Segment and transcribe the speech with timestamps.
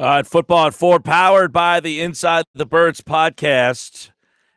[0.00, 4.12] Uh, football at four, powered by the Inside the Birds podcast,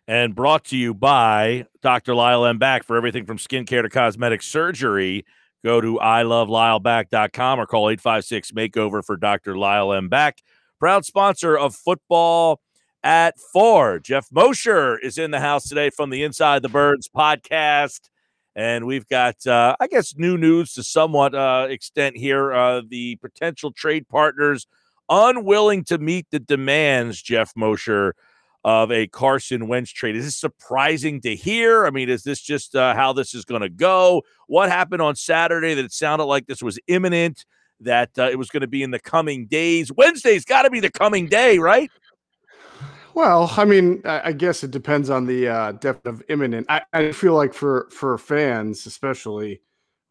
[0.08, 2.16] and brought to you by Dr.
[2.16, 2.58] Lyle M.
[2.58, 5.25] Back for everything from skincare to cosmetic surgery.
[5.61, 9.57] Go to ilovelyle.back.com or call 856 Makeover for Dr.
[9.57, 10.07] Lyle M.
[10.07, 10.38] Back.
[10.79, 12.62] Proud sponsor of football
[13.04, 14.00] at four.
[14.00, 18.10] Geoff Mosher is in the house today from the Inside the Birds podcast.
[18.55, 22.54] And we've got, uh, I guess, new news to somewhat uh, extent here.
[22.54, 24.68] Uh, the potential trade partners
[25.10, 28.16] unwilling to meet the demands, Geoff Mosher,
[28.64, 30.16] of a Carson Wentz trade.
[30.16, 31.86] Is this surprising to hear?
[31.86, 34.23] I mean, is this just uh, how this is going to go?
[34.47, 37.45] What happened on Saturday that it sounded like this was imminent,
[37.81, 39.91] that uh, it was going to be in the coming days?
[39.91, 41.91] Wednesday's got to be the coming day, right?
[43.16, 46.66] Well, I mean, I guess it depends on the uh, depth of imminent.
[46.67, 49.61] I, I feel like for for fans, especially,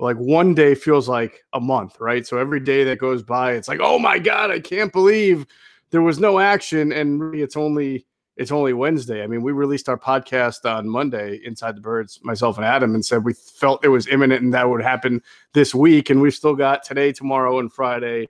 [0.03, 2.27] like one day feels like a month, right?
[2.27, 5.47] So every day that goes by, it's like, oh my god, I can't believe
[5.91, 8.05] there was no action, and really it's only
[8.37, 9.23] it's only Wednesday.
[9.23, 13.05] I mean, we released our podcast on Monday, Inside the Birds, myself and Adam, and
[13.05, 15.23] said we felt it was imminent and that would happen
[15.55, 18.29] this week, and we've still got today, tomorrow, and Friday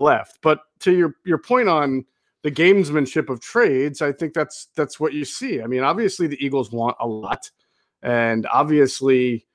[0.00, 0.38] left.
[0.42, 2.04] But to your your point on
[2.42, 5.62] the gamesmanship of trades, I think that's that's what you see.
[5.62, 7.48] I mean, obviously the Eagles want a lot,
[8.02, 9.46] and obviously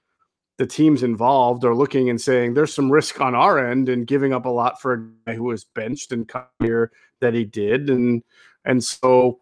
[0.57, 4.33] the teams involved are looking and saying there's some risk on our end and giving
[4.33, 6.91] up a lot for a guy who was benched and come here
[7.21, 7.89] that he did.
[7.89, 8.23] And
[8.65, 9.39] and so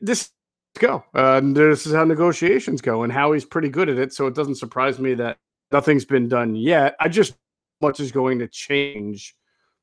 [0.00, 0.30] this
[0.78, 4.12] go uh, this is how negotiations go and how he's pretty good at it.
[4.12, 5.38] So it doesn't surprise me that
[5.70, 6.96] nothing's been done yet.
[7.00, 7.34] I just
[7.80, 9.36] much is going to change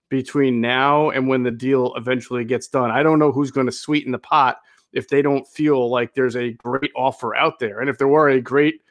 [0.09, 2.91] between now and when the deal eventually gets done.
[2.91, 4.57] I don't know who's going to sweeten the pot
[4.91, 7.79] if they don't feel like there's a great offer out there.
[7.79, 8.81] And if there were a great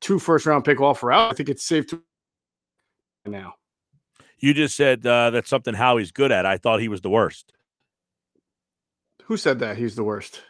[0.00, 2.02] two first round pick offer out, I think it's safe to
[3.26, 3.54] now.
[4.38, 6.46] You just said uh, that's something Howie's good at.
[6.46, 7.52] I thought he was the worst.
[9.24, 10.40] Who said that he's the worst?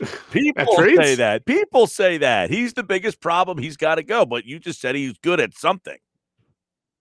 [0.30, 1.44] People say that.
[1.44, 2.50] People say that.
[2.50, 3.58] He's the biggest problem.
[3.58, 4.24] He's got to go.
[4.24, 5.98] But you just said he's good at something.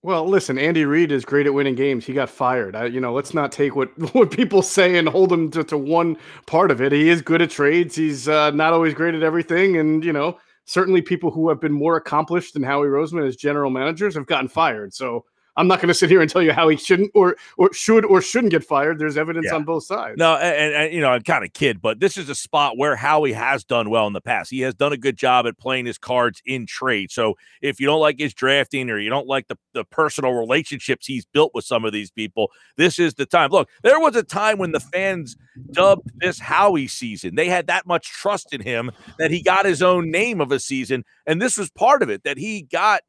[0.02, 2.06] Well, listen, Andy Reid is great at winning games.
[2.06, 2.76] He got fired.
[2.76, 5.78] I, you know, let's not take what, what people say and hold him to, to
[5.78, 6.92] one part of it.
[6.92, 7.96] He is good at trades.
[7.96, 9.78] He's uh, not always great at everything.
[9.78, 13.70] And, you know, certainly people who have been more accomplished than Howie Roseman as general
[13.70, 14.94] managers have gotten fired.
[14.94, 15.26] So
[15.56, 18.06] I'm not going to sit here and tell you how he shouldn't or or should
[18.06, 18.98] or shouldn't get fired.
[18.98, 19.56] There's evidence yeah.
[19.56, 20.18] on both sides.
[20.18, 22.96] No, and, and, you know, I'm kind of kid, but this is a spot where
[22.96, 24.50] Howie has done well in the past.
[24.50, 27.12] He has done a good job at playing his cards in trade.
[27.12, 31.06] So if you don't like his drafting or you don't like the, the personal relationships
[31.06, 33.52] he's built with some of these people, this is the time.
[33.52, 35.38] Look, there was a time when the fans
[35.72, 37.36] dubbed this Howie season.
[37.36, 40.60] They had that much trust in him that he got his own name of a
[40.60, 43.02] season, and this was part of it that he got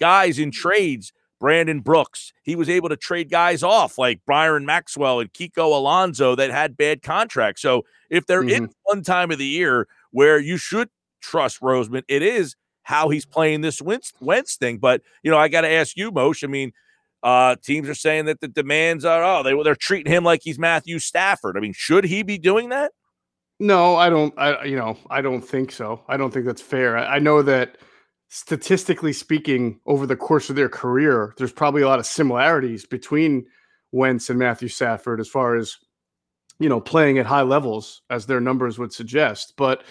[0.00, 1.12] guys in trades
[1.44, 2.32] Brandon Brooks.
[2.42, 6.74] He was able to trade guys off like Byron Maxwell and Kiko Alonso that had
[6.74, 7.60] bad contracts.
[7.60, 8.64] So if there mm-hmm.
[8.64, 10.88] is one time of the year where you should
[11.20, 14.78] trust Roseman, it is how he's playing this Wentz, Wentz thing.
[14.78, 16.42] But you know, I got to ask you, Mosh.
[16.42, 16.72] I mean,
[17.22, 20.58] uh, teams are saying that the demands are oh they they're treating him like he's
[20.58, 21.58] Matthew Stafford.
[21.58, 22.92] I mean, should he be doing that?
[23.60, 24.32] No, I don't.
[24.38, 26.00] I you know I don't think so.
[26.08, 26.96] I don't think that's fair.
[26.96, 27.76] I, I know that
[28.28, 33.46] statistically speaking, over the course of their career, there's probably a lot of similarities between
[33.92, 35.76] Wentz and Matthew Stafford as far as
[36.58, 39.54] you know playing at high levels, as their numbers would suggest.
[39.56, 39.84] But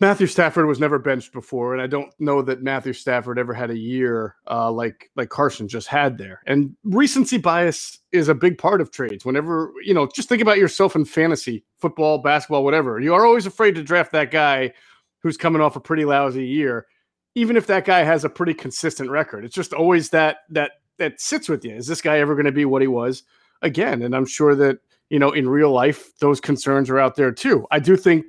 [0.00, 3.70] Matthew Stafford was never benched before, and I don't know that Matthew Stafford ever had
[3.70, 6.42] a year uh, like like Carson just had there.
[6.46, 9.24] And recency bias is a big part of trades.
[9.24, 13.00] Whenever you know, just think about yourself in fantasy, football, basketball, whatever.
[13.00, 14.72] You are always afraid to draft that guy
[15.20, 16.86] who's coming off a pretty lousy year
[17.34, 19.44] even if that guy has a pretty consistent record.
[19.44, 21.74] It's just always that that that sits with you.
[21.74, 23.24] Is this guy ever going to be what he was
[23.62, 24.02] again?
[24.02, 24.78] And I'm sure that
[25.10, 27.66] you know in real life those concerns are out there too.
[27.70, 28.24] I do think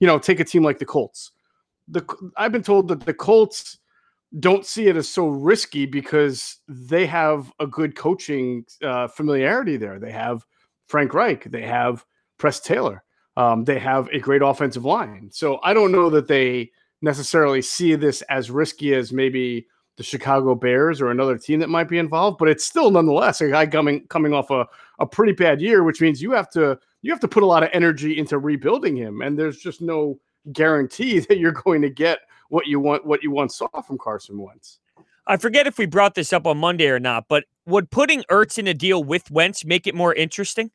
[0.00, 1.32] you know take a team like the Colts.
[1.88, 2.04] The
[2.36, 3.78] I've been told that the Colts
[4.40, 9.98] don't see it as so risky because they have a good coaching uh, familiarity there.
[9.98, 10.44] They have
[10.88, 11.44] Frank Reich.
[11.44, 12.04] They have
[12.38, 13.02] Press Taylor.
[13.36, 15.30] Um, they have a great offensive line.
[15.32, 16.70] So I don't know that they
[17.02, 19.66] necessarily see this as risky as maybe
[19.96, 23.48] the Chicago Bears or another team that might be involved, but it's still nonetheless a
[23.48, 24.66] guy coming coming off a,
[24.98, 27.62] a pretty bad year, which means you have to you have to put a lot
[27.62, 30.18] of energy into rebuilding him, and there's just no
[30.52, 34.38] guarantee that you're going to get what you want what you once saw from Carson
[34.38, 34.80] Wentz.
[35.26, 38.58] I forget if we brought this up on Monday or not, but would putting Ertz
[38.58, 40.70] in a deal with Wentz make it more interesting?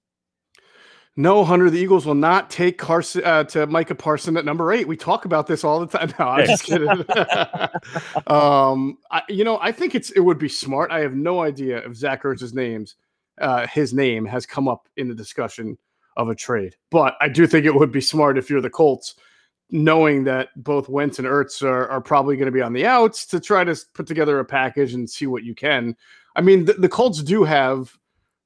[1.18, 4.88] No, Hunter, the Eagles will not take Carson uh, to Micah Parson at number eight.
[4.88, 6.14] We talk about this all the time.
[6.20, 6.88] No, I'm just kidding.
[8.28, 10.90] um, I, you know, I think it's it would be smart.
[10.90, 12.96] I have no idea if Zach Ertz's names
[13.42, 15.78] uh, his name has come up in the discussion
[16.16, 16.76] of a trade.
[16.90, 19.16] But I do think it would be smart if you're the Colts,
[19.70, 23.26] knowing that both Wentz and Ertz are, are probably going to be on the outs
[23.28, 25.96] to try to put together a package and see what you can.
[26.36, 27.98] I mean, the, the Colts do have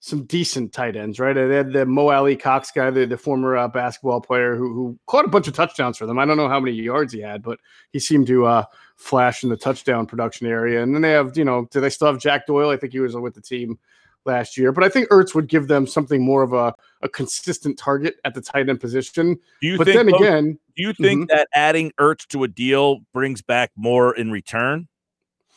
[0.06, 1.34] some decent tight ends, right?
[1.34, 5.26] They had the Mo Alie-Cox guy, the, the former uh, basketball player who, who caught
[5.26, 6.20] a bunch of touchdowns for them.
[6.20, 7.58] I don't know how many yards he had, but
[7.92, 8.66] he seemed to uh,
[8.98, 10.84] flash in the touchdown production area.
[10.84, 12.70] And then they have, you know, do they still have Jack Doyle?
[12.70, 13.80] I think he was with the team
[14.26, 14.72] last year.
[14.72, 18.36] But I think Ertz would give them something more of a, a consistent target at
[18.36, 19.40] the tight end position.
[19.60, 21.36] Do you but think, then again, do you think Mhm.
[21.36, 24.88] that adding Ertz to a deal brings back more in return?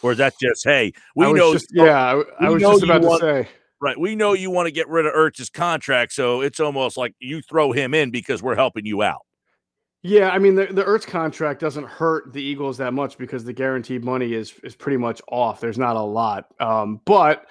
[0.01, 3.19] Or is that just, hey, we know, just, yeah, I, I was just about to
[3.19, 3.49] say.
[3.81, 3.99] Right?
[3.99, 6.13] We know you want to get rid of Ertz's contract.
[6.13, 9.21] So it's almost like you throw him in because we're helping you out.
[10.03, 13.53] Yeah, I mean the, the Ertz contract doesn't hurt the Eagles that much because the
[13.53, 15.61] guaranteed money is is pretty much off.
[15.61, 16.47] There's not a lot.
[16.61, 17.47] Um, but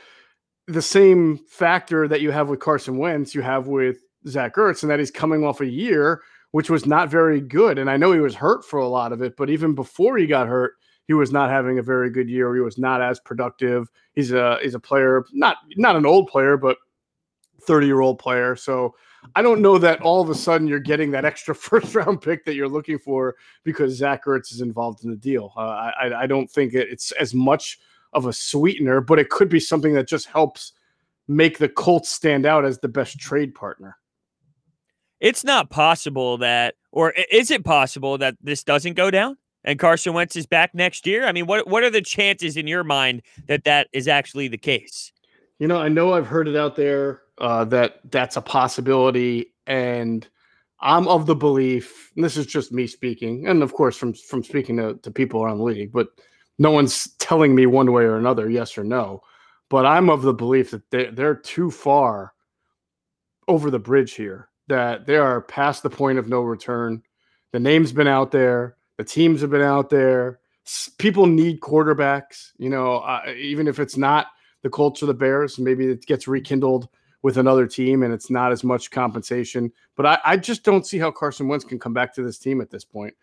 [0.68, 3.98] the same factor that you have with Carson Wentz, you have with
[4.28, 6.22] Zach Ertz, and that he's coming off a year
[6.52, 7.78] which was not very good.
[7.78, 10.26] And I know he was hurt for a lot of it, but even before he
[10.26, 10.74] got hurt,
[11.08, 12.54] he was not having a very good year.
[12.54, 13.90] He was not as productive.
[14.14, 16.78] He's a he's a player, not not an old player, but
[17.62, 18.56] 30 year old player.
[18.56, 18.96] So
[19.36, 22.44] I don't know that all of a sudden you're getting that extra first round pick
[22.46, 25.54] that you're looking for because Zach Ertz is involved in the deal.
[25.56, 27.80] Uh, I, I don't think it's as much
[28.14, 30.74] of a sweetener, but it could be something that just helps
[31.28, 33.98] make the Colts stand out as the best trade partner.
[35.20, 40.14] It's not possible that, or is it possible that this doesn't go down and Carson
[40.14, 41.26] Wentz is back next year?
[41.26, 44.58] I mean, what what are the chances in your mind that that is actually the
[44.58, 45.12] case?
[45.60, 50.28] You know, I know I've heard it out there uh, that that's a possibility, and
[50.80, 52.12] I'm of the belief.
[52.16, 55.58] This is just me speaking, and of course, from from speaking to, to people around
[55.58, 56.10] the league, but
[56.60, 59.22] no one's telling me one way or another, yes or no.
[59.70, 62.34] But I'm of the belief that they, they're too far
[63.48, 64.50] over the bridge here.
[64.68, 67.04] That they are past the point of no return.
[67.52, 68.76] The name's been out there.
[68.98, 70.40] The teams have been out there.
[70.98, 72.52] People need quarterbacks.
[72.58, 74.28] You know, uh, even if it's not
[74.64, 75.58] the Colts or the Bears.
[75.58, 76.90] Maybe it gets rekindled
[77.22, 79.72] with another team and it's not as much compensation.
[79.96, 82.62] But I, I just don't see how Carson Wentz can come back to this team
[82.62, 83.16] at this point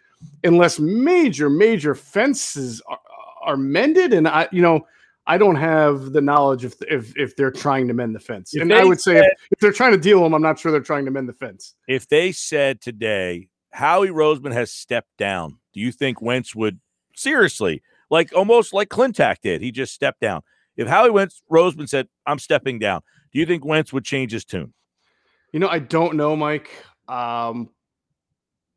[0.42, 2.98] unless major, major fences are,
[3.42, 4.12] are mended.
[4.12, 4.86] And I, you know,
[5.26, 8.54] I don't have the knowledge if if, if they're trying to mend the fence.
[8.54, 10.70] If and I would say if, if they're trying to deal them, I'm not sure
[10.70, 11.74] they're trying to mend the fence.
[11.88, 16.80] If they said today, Howie Roseman has stepped down, do you think Wentz would
[17.14, 20.42] seriously, like almost like Clintack did, he just stepped down?
[20.76, 24.44] If Howie Wentz Roseman said, I'm stepping down, do you think Wentz would change his
[24.44, 24.72] tune?
[25.52, 26.70] You know, I don't know, Mike.
[27.08, 27.68] Um,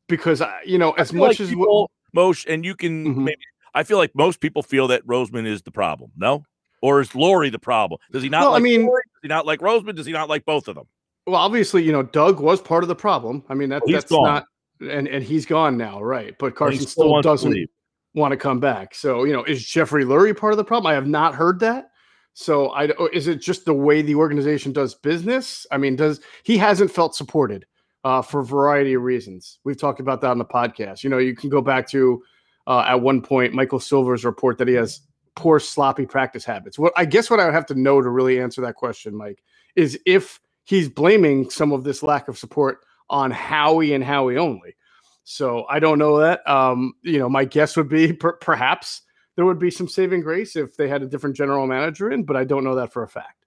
[0.07, 3.17] because I, you know, as much like as people, Mosh, and you can Mhm.
[3.23, 3.41] maybe
[3.73, 6.11] I feel like most people feel that Roseman is the problem.
[6.17, 6.43] No?
[6.81, 7.99] Or is Lurie the problem?
[8.11, 9.05] Does he not Well, I like mean- Lurie?
[9.13, 9.95] Does he not like Roseman?
[9.95, 10.85] Does he not like both of them?
[11.27, 13.43] Well, obviously, you know, Doug was part of the problem.
[13.49, 14.23] I mean, that, He's that's gone.
[14.23, 14.45] not,
[14.81, 16.35] and and he's gone now, right?
[16.37, 17.69] But Carson still doesn't leave.
[18.13, 18.95] want to come back.
[18.95, 20.89] So, you know, is Jeffrey Lurie part of the problem?
[20.91, 21.91] I have not heard that.
[22.33, 25.65] So, I is it just the way the organization does business?
[25.71, 27.65] I mean, does he hasn't felt supported
[28.03, 29.59] uh, for a variety of reasons?
[29.63, 31.03] We've talked about that on the podcast.
[31.03, 32.21] You know, you can go back to
[32.67, 35.01] uh, at one point Michael Silver's report that he has
[35.35, 36.77] poor sloppy practice habits.
[36.77, 39.41] What I guess what I would have to know to really answer that question, Mike,
[39.75, 42.79] is if he's blaming some of this lack of support
[43.09, 44.75] on Howie and Howie only.
[45.23, 46.47] So I don't know that.
[46.49, 49.01] Um, you know, my guess would be per- perhaps
[49.35, 52.35] there would be some saving grace if they had a different general manager in, but
[52.35, 53.37] I don't know that for a fact.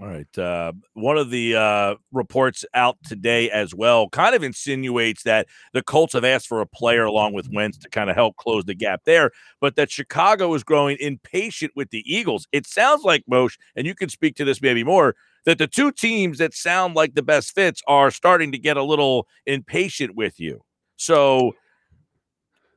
[0.00, 0.38] All right.
[0.38, 5.82] Uh, one of the uh, reports out today as well kind of insinuates that the
[5.82, 8.74] Colts have asked for a player along with Wentz to kind of help close the
[8.74, 9.30] gap there,
[9.60, 12.48] but that Chicago is growing impatient with the Eagles.
[12.50, 15.16] It sounds like, Mosh, and you can speak to this maybe more,
[15.46, 18.82] that the two teams that sound like the best fits are starting to get a
[18.82, 20.62] little impatient with you.
[20.96, 21.52] So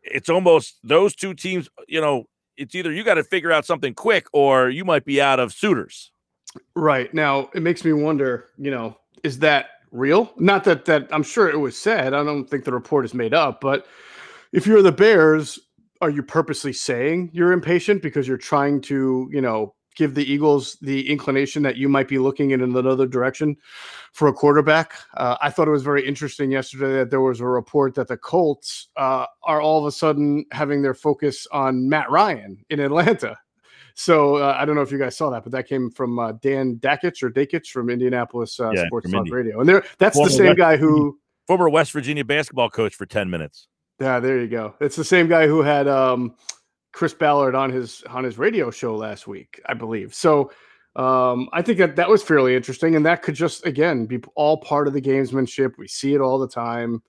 [0.04, 2.26] it's almost those two teams, you know,
[2.58, 5.54] it's either you got to figure out something quick or you might be out of
[5.54, 6.12] suitors.
[6.76, 7.14] Right.
[7.14, 10.32] Now it makes me wonder, you know, is that real?
[10.38, 12.14] Not that that I'm sure it was said.
[12.14, 13.88] I don't think the report is made up, but
[14.52, 15.60] if you're the Bears,
[16.02, 20.78] are you purposely saying you're impatient because you're trying to, you know, give the Eagles
[20.82, 23.58] the inclination that you might be looking in another direction
[24.12, 24.94] for a quarterback?
[25.16, 28.18] Uh, I thought it was very interesting yesterday that there was a report that the
[28.18, 33.38] Colts uh, are all of a sudden having their focus on Matt Ryan in Atlanta.
[33.96, 36.32] So uh, I don't know if you guys saw that, but that came from uh,
[36.34, 39.32] Dan Dakich or Dakich from Indianapolis uh, Yeah, Sports from Talk Indy.
[39.32, 41.20] Radio, and there that's Former the same West guy who.
[41.46, 43.68] Former West Virginia basketball coach for 10 minutes.
[44.00, 44.74] Yeah, there you go.
[44.80, 46.36] It's the same guy who had um,
[46.94, 50.14] Chris Ballard on his on his radio show last week, I believe.
[50.14, 50.52] So
[50.96, 54.58] Um, I think that that was fairly interesting, and that could just again be all
[54.58, 55.74] part of the gamesmanship.
[55.80, 57.02] We see it all the time,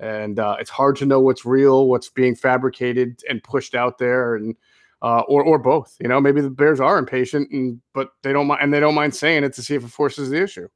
[0.00, 4.34] and uh, it's hard to know what's real, what's being fabricated and pushed out there,
[4.34, 4.56] and
[5.02, 5.96] uh, or or both.
[6.00, 8.96] You know, maybe the Bears are impatient, and but they don't mind, and they don't
[8.96, 10.66] mind saying it to see if it forces the issue.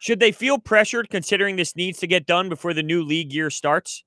[0.00, 3.48] Should they feel pressured considering this needs to get done before the new league year
[3.48, 4.02] starts?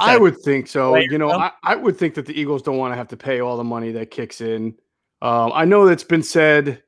[0.00, 0.96] I would think so.
[0.96, 3.40] You know, I, I, would think that the Eagles don't want to have to pay
[3.40, 4.74] all the money that kicks in.
[5.22, 6.82] Um, I know that's been said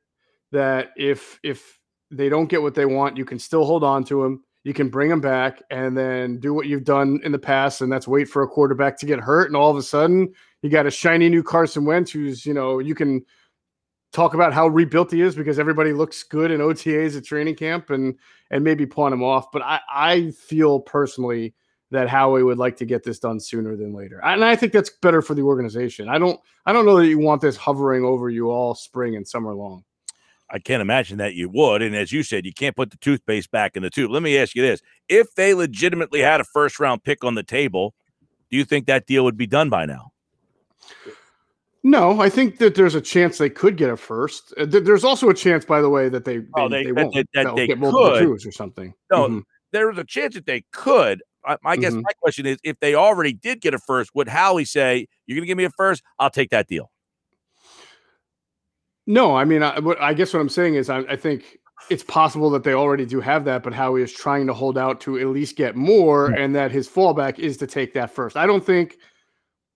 [0.51, 1.79] that if if
[2.11, 4.43] they don't get what they want, you can still hold on to them.
[4.63, 7.91] You can bring them back and then do what you've done in the past, and
[7.91, 10.31] that's wait for a quarterback to get hurt, and all of a sudden
[10.61, 13.25] you got a shiny new Carson Wentz, who's you know you can
[14.13, 17.89] talk about how rebuilt he is because everybody looks good in OTAs at training camp
[17.89, 18.15] and
[18.51, 19.51] and maybe pawn him off.
[19.51, 21.55] But I I feel personally
[21.93, 24.19] that Howie would like to get this done sooner than later.
[24.23, 26.09] And I think that's better for the organization.
[26.09, 29.27] I don't I don't know that you want this hovering over you all spring and
[29.27, 29.83] summer long.
[30.49, 31.81] I can't imagine that you would.
[31.81, 34.11] And as you said, you can't put the toothpaste back in the tube.
[34.11, 34.81] Let me ask you this.
[35.09, 37.95] If they legitimately had a first round pick on the table,
[38.51, 40.11] do you think that deal would be done by now?
[41.83, 44.53] No, I think that there's a chance they could get a first.
[44.57, 47.13] Uh, there's also a chance, by the way, that they, oh, they, they, won't.
[47.13, 48.93] That, that they get multiple twos or something.
[49.11, 49.39] No, mm-hmm.
[49.71, 51.21] there's a chance that they could.
[51.45, 52.01] I, I guess mm-hmm.
[52.01, 55.43] my question is, if they already did get a first, would Howie say, "You're going
[55.43, 56.03] to give me a first?
[56.19, 56.91] I'll take that deal"?
[59.05, 61.57] No, I mean, I, I guess what I'm saying is, I, I, think
[61.89, 65.01] it's possible that they already do have that, but Howie is trying to hold out
[65.01, 66.39] to at least get more, right.
[66.39, 68.37] and that his fallback is to take that first.
[68.37, 68.97] I don't think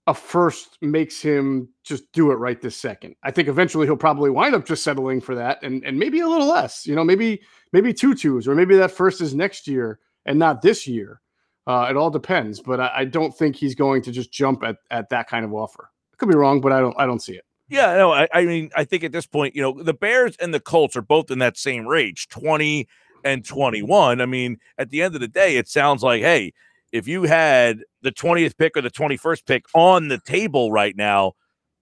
[0.08, 3.16] a first makes him just do it right this second.
[3.24, 6.30] I think eventually he'll probably wind up just settling for that, and and maybe a
[6.30, 6.88] little less.
[6.88, 7.42] You know, maybe
[7.74, 11.22] maybe two twos, or maybe that first is next year and not this year.
[11.68, 14.78] Uh, it all depends, but I, I, don't think he's going to just jump at,
[14.90, 15.90] at that kind of offer.
[16.14, 17.44] I could be wrong, but I don't I don't see it.
[17.68, 20.54] Yeah, no, I, I mean, I think at this point, you know, the Bears and
[20.54, 22.88] the Colts are both in that same range, 20
[23.26, 24.22] and 21.
[24.22, 26.54] I mean, at the end of the day, it sounds like, hey,
[26.94, 31.34] if you had the 20th pick or the 21st pick on the table right now,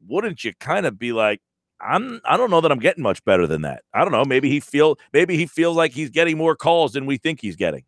[0.07, 1.41] wouldn't you kind of be like,
[1.79, 3.83] I'm I don't know that I'm getting much better than that.
[3.93, 4.25] I don't know.
[4.25, 7.55] Maybe he feel maybe he feels like he's getting more calls than we think he's
[7.57, 7.83] getting.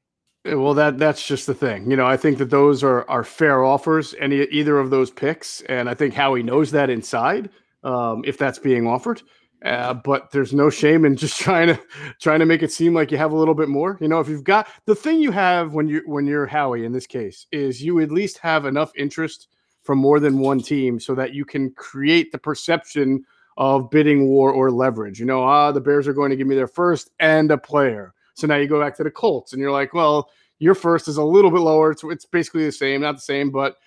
[0.55, 1.89] Well, that that's just the thing.
[1.89, 5.61] You know, I think that those are are fair offers, any either of those picks,
[5.61, 7.49] and I think Howie knows that inside,
[7.83, 9.21] um, if that's being offered.
[9.65, 11.79] Uh, but there's no shame in just trying to
[12.21, 13.97] trying to make it seem like you have a little bit more.
[13.99, 16.93] You know, if you've got the thing you have when you when you're Howie in
[16.93, 19.47] this case is you at least have enough interest
[19.83, 23.23] from more than one team so that you can create the perception
[23.57, 25.19] of bidding war or leverage.
[25.19, 28.13] You know, ah, the Bears are going to give me their first and a player.
[28.38, 30.29] So now you go back to the Colts and you're like, well,
[30.60, 31.91] your first is a little bit lower.
[31.91, 33.77] It's, it's basically the same, not the same, but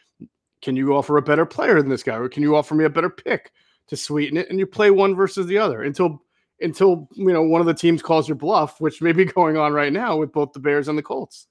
[0.60, 2.16] can you offer a better player than this guy?
[2.16, 3.52] Or can you offer me a better pick
[3.86, 4.50] to sweeten it?
[4.50, 6.22] And you play one versus the other until
[6.60, 9.72] until you know one of the teams calls your bluff, which may be going on
[9.72, 11.46] right now with both the Bears and the Colts.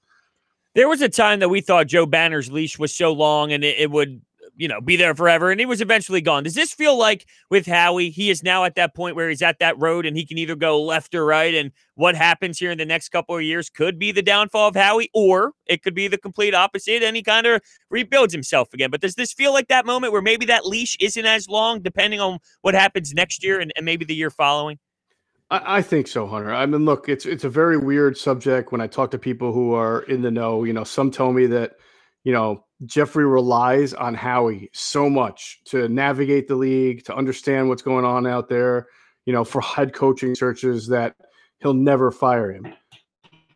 [0.74, 3.78] There was a time that we thought Joe Banner's leash was so long and it,
[3.78, 4.20] it would
[4.60, 5.50] you know, be there forever.
[5.50, 6.42] And he was eventually gone.
[6.42, 9.58] Does this feel like with Howie, he is now at that point where he's at
[9.58, 11.54] that road and he can either go left or right?
[11.54, 14.76] And what happens here in the next couple of years could be the downfall of
[14.76, 18.90] Howie, or it could be the complete opposite and he kind of rebuilds himself again.
[18.90, 22.20] But does this feel like that moment where maybe that leash isn't as long, depending
[22.20, 24.78] on what happens next year and, and maybe the year following?
[25.52, 26.54] I, think so, Hunter.
[26.54, 29.72] I mean, look, it's it's a very weird subject when I talk to people who
[29.74, 30.62] are in the know.
[30.62, 31.72] You know, some tell me that,
[32.22, 37.82] you know, Jeffrey relies on Howie so much to navigate the league, to understand what's
[37.82, 38.88] going on out there,
[39.26, 41.16] you know, for head coaching searches that
[41.58, 42.72] he'll never fire him.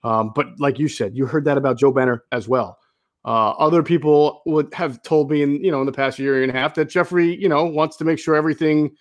[0.03, 2.79] Um, but like you said, you heard that about Joe Banner as well.
[3.25, 6.53] Uh, other people would have told me in you know in the past year and
[6.53, 8.95] a half that Jeffrey you know wants to make sure everything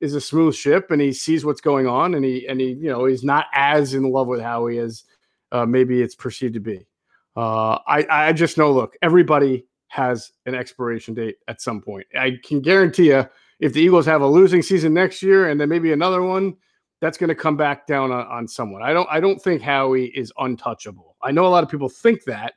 [0.00, 2.88] is a smooth ship and he sees what's going on and he and he you
[2.88, 5.04] know he's not as in love with Howie as
[5.52, 6.88] uh, maybe it's perceived to be.
[7.36, 8.72] Uh, I I just know.
[8.72, 12.06] Look, everybody has an expiration date at some point.
[12.18, 13.26] I can guarantee you,
[13.60, 16.56] if the Eagles have a losing season next year and then maybe another one,
[17.00, 18.82] that's going to come back down on, on someone.
[18.82, 21.16] I don't I don't think Howie is untouchable.
[21.22, 22.54] I know a lot of people think that,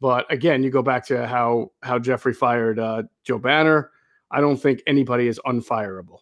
[0.00, 3.90] but again, you go back to how how Jeffrey fired uh, Joe Banner.
[4.30, 6.18] I don't think anybody is unfireable.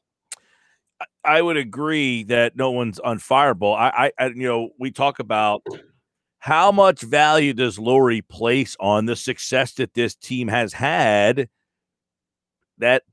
[1.24, 3.76] I would agree that no one's unfireable.
[3.76, 5.62] I, I, you know, we talk about
[6.42, 11.48] how much value does Lurie place on the success that this team has had?
[12.78, 13.04] That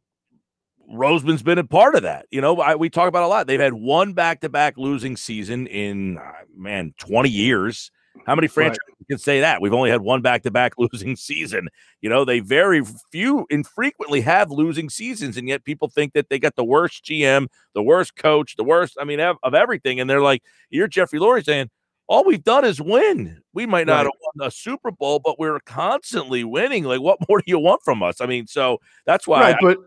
[0.91, 2.25] Roseman's been a part of that.
[2.31, 3.45] You know, I, we talk about a lot.
[3.45, 7.91] They've had one back to back losing season in, uh, man, 20 years.
[8.25, 9.07] How many franchises right.
[9.07, 9.62] can say that.
[9.62, 11.69] We've only had one back to back losing season.
[12.01, 16.39] You know, they very few infrequently have losing seasons, and yet people think that they
[16.39, 20.00] got the worst GM, the worst coach, the worst, I mean, of, of everything.
[20.00, 21.69] And they're like, you're Jeffrey Lurie saying,
[22.10, 23.39] all we've done is win.
[23.54, 24.06] We might not right.
[24.06, 26.84] have won a Super Bowl, but we're constantly winning.
[26.84, 28.20] Like, what more do you want from us?
[28.20, 29.42] I mean, so that's why.
[29.42, 29.78] Right, I, but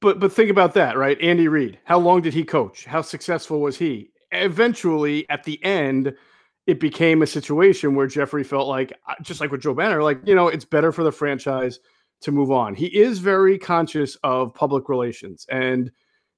[0.00, 1.18] but but think about that, right?
[1.22, 1.78] Andy Reid.
[1.84, 2.84] How long did he coach?
[2.84, 4.10] How successful was he?
[4.32, 6.12] Eventually, at the end,
[6.66, 10.18] it became a situation where Jeffrey felt like, uh, just like with Joe Banner, like
[10.26, 11.78] you know, it's better for the franchise
[12.22, 12.74] to move on.
[12.74, 15.92] He is very conscious of public relations and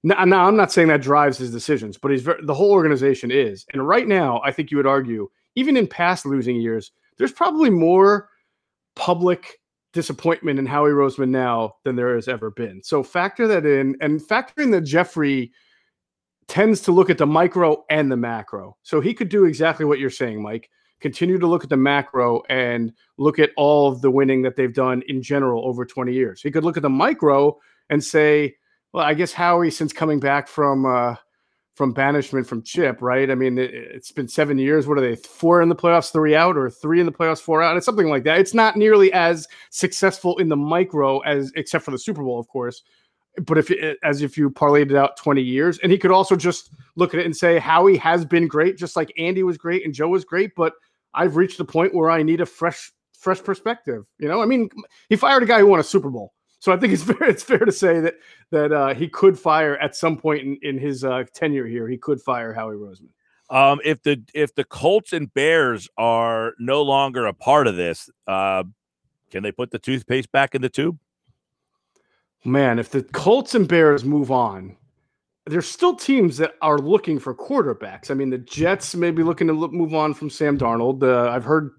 [0.06, 3.32] now, now, I'm not saying that drives his decisions, but he's very, the whole organization
[3.32, 3.66] is.
[3.72, 7.70] And right now, I think you would argue, even in past losing years, there's probably
[7.70, 8.28] more
[8.94, 9.58] public
[9.92, 12.84] disappointment in Howie Roseman now than there has ever been.
[12.84, 15.50] So factor that in, and factor in that Jeffrey
[16.46, 18.76] tends to look at the micro and the macro.
[18.84, 20.70] So he could do exactly what you're saying, Mike.
[21.00, 24.72] Continue to look at the macro and look at all of the winning that they've
[24.72, 26.40] done in general over 20 years.
[26.40, 27.58] He could look at the micro
[27.90, 28.54] and say,
[28.96, 31.16] well, I guess Howie, since coming back from uh,
[31.74, 33.30] from banishment from Chip, right?
[33.30, 34.86] I mean, it, has been seven years.
[34.86, 35.16] What are they?
[35.16, 37.76] Four in the playoffs, three out, or three in the playoffs, four out?
[37.76, 38.40] It's something like that.
[38.40, 42.48] It's not nearly as successful in the micro as, except for the Super Bowl, of
[42.48, 42.84] course.
[43.44, 43.70] But if
[44.02, 47.20] as if you parlayed it out 20 years, and he could also just look at
[47.20, 50.24] it and say Howie has been great, just like Andy was great and Joe was
[50.24, 50.72] great, but
[51.12, 54.06] I've reached the point where I need a fresh fresh perspective.
[54.18, 54.70] You know, I mean,
[55.10, 56.32] he fired a guy who won a Super Bowl.
[56.66, 57.22] So I think it's fair.
[57.22, 58.14] It's fair to say that
[58.50, 61.86] that uh, he could fire at some point in, in his uh, tenure here.
[61.86, 63.10] He could fire Howie Roseman.
[63.48, 68.10] Um, if the if the Colts and Bears are no longer a part of this,
[68.26, 68.64] uh,
[69.30, 70.98] can they put the toothpaste back in the tube?
[72.44, 74.76] Man, if the Colts and Bears move on,
[75.46, 78.10] there's still teams that are looking for quarterbacks.
[78.10, 81.04] I mean, the Jets may be looking to look, move on from Sam Darnold.
[81.04, 81.70] Uh, I've heard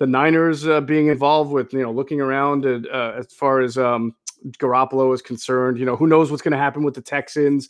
[0.00, 3.78] the Niners uh, being involved with you know looking around at, uh, as far as
[3.78, 4.16] um,
[4.58, 5.78] Garoppolo is concerned.
[5.78, 7.68] You know, who knows what's going to happen with the Texans.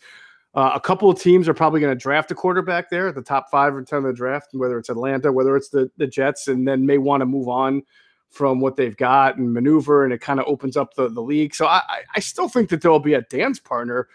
[0.55, 3.23] Uh, a couple of teams are probably going to draft a quarterback there at the
[3.23, 6.49] top five or ten of the draft, whether it's Atlanta, whether it's the, the Jets,
[6.49, 7.83] and then may want to move on
[8.29, 11.55] from what they've got and maneuver, and it kind of opens up the, the league.
[11.55, 11.83] So I,
[12.15, 14.09] I still think that there will be a dance partner.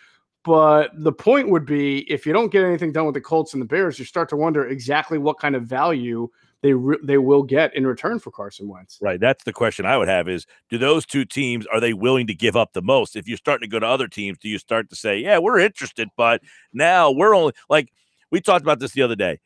[0.43, 3.61] But the point would be if you don't get anything done with the Colts and
[3.61, 6.29] the Bears, you start to wonder exactly what kind of value
[6.63, 8.97] they re- they will get in return for Carson Wentz.
[9.01, 9.19] Right.
[9.19, 12.33] That's the question I would have is do those two teams are they willing to
[12.33, 13.15] give up the most?
[13.15, 15.59] If you're starting to go to other teams, do you start to say, "Yeah, we're
[15.59, 16.41] interested, but
[16.73, 17.91] now we're only like
[18.31, 19.39] we talked about this the other day.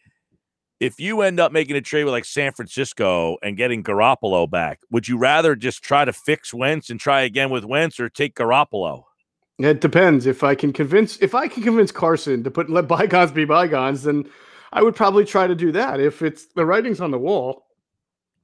[0.80, 4.80] If you end up making a trade with like San Francisco and getting Garoppolo back,
[4.90, 8.34] would you rather just try to fix Wentz and try again with Wentz or take
[8.36, 9.04] Garoppolo?
[9.60, 10.26] It depends.
[10.26, 14.04] If I can convince if I can convince Carson to put let bygones be bygones,
[14.04, 14.28] then
[14.72, 16.00] I would probably try to do that.
[16.00, 17.68] If it's the writing's on the wall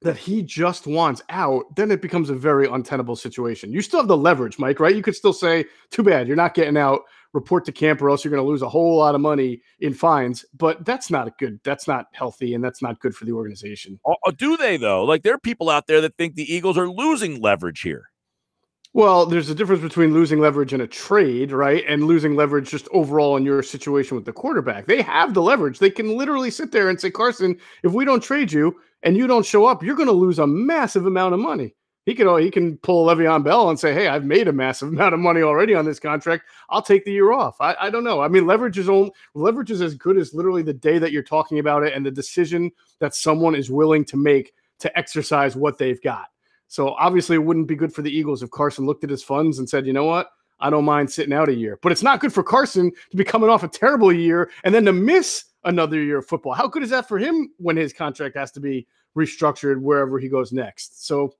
[0.01, 3.71] that he just wants out, then it becomes a very untenable situation.
[3.71, 4.95] You still have the leverage, Mike, right?
[4.95, 7.01] You could still say, too bad, you're not getting out,
[7.33, 9.93] report to camp, or else you're going to lose a whole lot of money in
[9.93, 10.45] fines.
[10.55, 11.59] But that's not a good.
[11.63, 13.99] That's not healthy, and that's not good for the organization.
[14.05, 15.03] Oh, do they, though?
[15.03, 18.11] Like, there are people out there that think the Eagles are losing leverage here.
[18.97, 21.83] Well, there's a difference between losing leverage in a trade, right?
[21.87, 24.87] And losing leverage just overall in your situation with the quarterback.
[24.87, 25.77] They have the leverage.
[25.77, 29.27] They can literally sit there and say, Carson, if we don't trade you and you
[29.27, 31.75] don't show up, you're going to lose a massive amount of money.
[32.07, 34.87] He can uh, he can pull Le'Veon Bell and say, "Hey, I've made a massive
[34.93, 36.45] amount of money already on this contract.
[36.71, 38.21] I'll take the year off." I, I don't know.
[38.21, 41.21] I mean, leverage is only, leverage is as good as literally the day that you're
[41.21, 45.77] talking about it and the decision that someone is willing to make to exercise what
[45.77, 46.29] they've got.
[46.67, 49.59] So obviously, it wouldn't be good for the Eagles if Carson looked at his funds
[49.59, 50.31] and said, you know what?
[50.59, 51.79] I don't mind sitting out a year.
[51.81, 54.85] But it's not good for Carson to be coming off a terrible year and then
[54.85, 56.53] to miss another year of football.
[56.53, 60.29] How good is that for him when his contract has to be restructured wherever he
[60.29, 61.05] goes next?
[61.05, 61.33] So,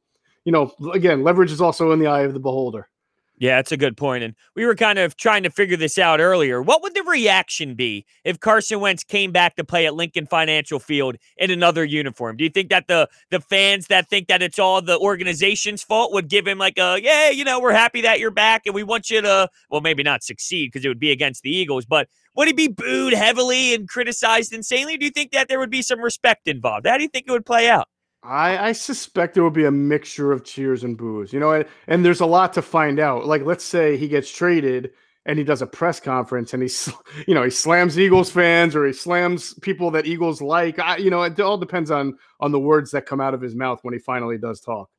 [0.45, 2.89] you know, again, leverage is also in the eye of the beholder.
[3.39, 4.23] Yeah, that's a good point.
[4.23, 6.59] And we were kind of trying to figure this out earlier.
[6.59, 10.79] What would the reaction be if Carson Wentz came back to play at Lincoln Financial
[10.79, 12.37] Field in another uniform?
[12.37, 16.13] Do you think that the the fans that think that it's all the organization's fault
[16.13, 18.81] would give him like a, yeah, you know, we're happy that you're back and we
[18.81, 22.07] want you to, well, maybe not succeed because it would be against the Eagles, but
[22.35, 24.97] would he be booed heavily and criticized insanely?
[24.97, 26.87] Do you think that there would be some respect involved?
[26.87, 27.87] How do you think it would play out?
[28.23, 31.65] I, I suspect there will be a mixture of cheers and boos, you know, and,
[31.87, 33.25] and there's a lot to find out.
[33.25, 34.91] Like, let's say he gets traded
[35.25, 36.89] and he does a press conference and he's,
[37.27, 40.79] you know, he slams Eagles fans or he slams people that Eagles like.
[40.79, 43.55] I, you know, it all depends on on the words that come out of his
[43.55, 44.89] mouth when he finally does talk.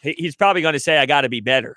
[0.00, 1.76] He's probably going to say, "I got to be better."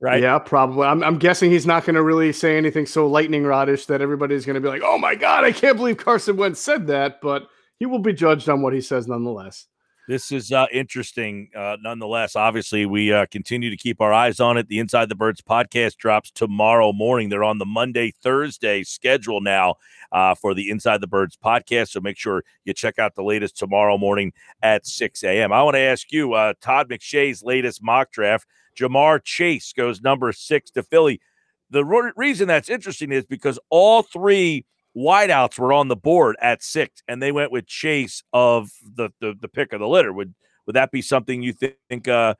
[0.00, 0.22] Right?
[0.22, 0.86] Yeah, probably.
[0.86, 4.44] I'm, I'm guessing he's not going to really say anything so lightning rodish that everybody's
[4.44, 7.48] going to be like, "Oh my god, I can't believe Carson Wentz said that." But
[7.78, 9.66] he will be judged on what he says nonetheless.
[10.06, 12.36] This is uh, interesting, uh, nonetheless.
[12.36, 14.68] Obviously, we uh, continue to keep our eyes on it.
[14.68, 17.30] The Inside the Birds podcast drops tomorrow morning.
[17.30, 19.76] They're on the Monday, Thursday schedule now
[20.12, 21.88] uh, for the Inside the Birds podcast.
[21.88, 25.54] So make sure you check out the latest tomorrow morning at 6 a.m.
[25.54, 28.46] I want to ask you uh, Todd McShay's latest mock draft.
[28.78, 31.22] Ja'Marr Chase goes number six to Philly.
[31.70, 36.62] The re- reason that's interesting is because all three wideouts were on the board at
[36.62, 40.12] six, and they went with Chase of the the, the pick of the litter.
[40.12, 40.34] Would
[40.66, 42.34] would that be something you think uh,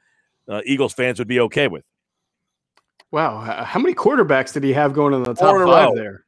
[0.49, 1.85] uh, Eagles fans would be okay with?
[3.11, 6.25] Wow, how many quarterbacks did he have going in the top five there?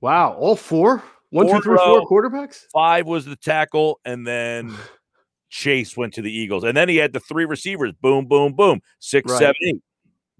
[0.00, 2.66] Wow, all four, one, four two, three, row, quarterbacks.
[2.72, 4.72] Five was the tackle, and then
[5.50, 7.92] Chase went to the Eagles, and then he had the three receivers.
[8.00, 8.80] Boom, boom, boom.
[9.00, 9.38] Six, right.
[9.38, 9.82] seven, eight.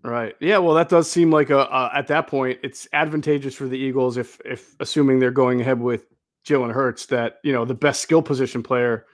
[0.05, 0.35] Right.
[0.39, 0.59] Yeah.
[0.59, 4.19] Well, that does seem like a uh, at that point it's advantageous for the Eagles
[4.19, 6.05] if if assuming they're going ahead with
[6.47, 9.07] Jalen Hurts that you know the best skill position player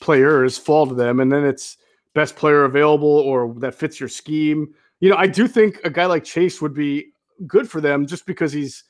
[0.00, 1.76] players fall to them, and then it's
[2.14, 4.72] best player available or that fits your scheme.
[5.00, 7.12] You know, I do think a guy like Chase would be
[7.46, 8.84] good for them just because he's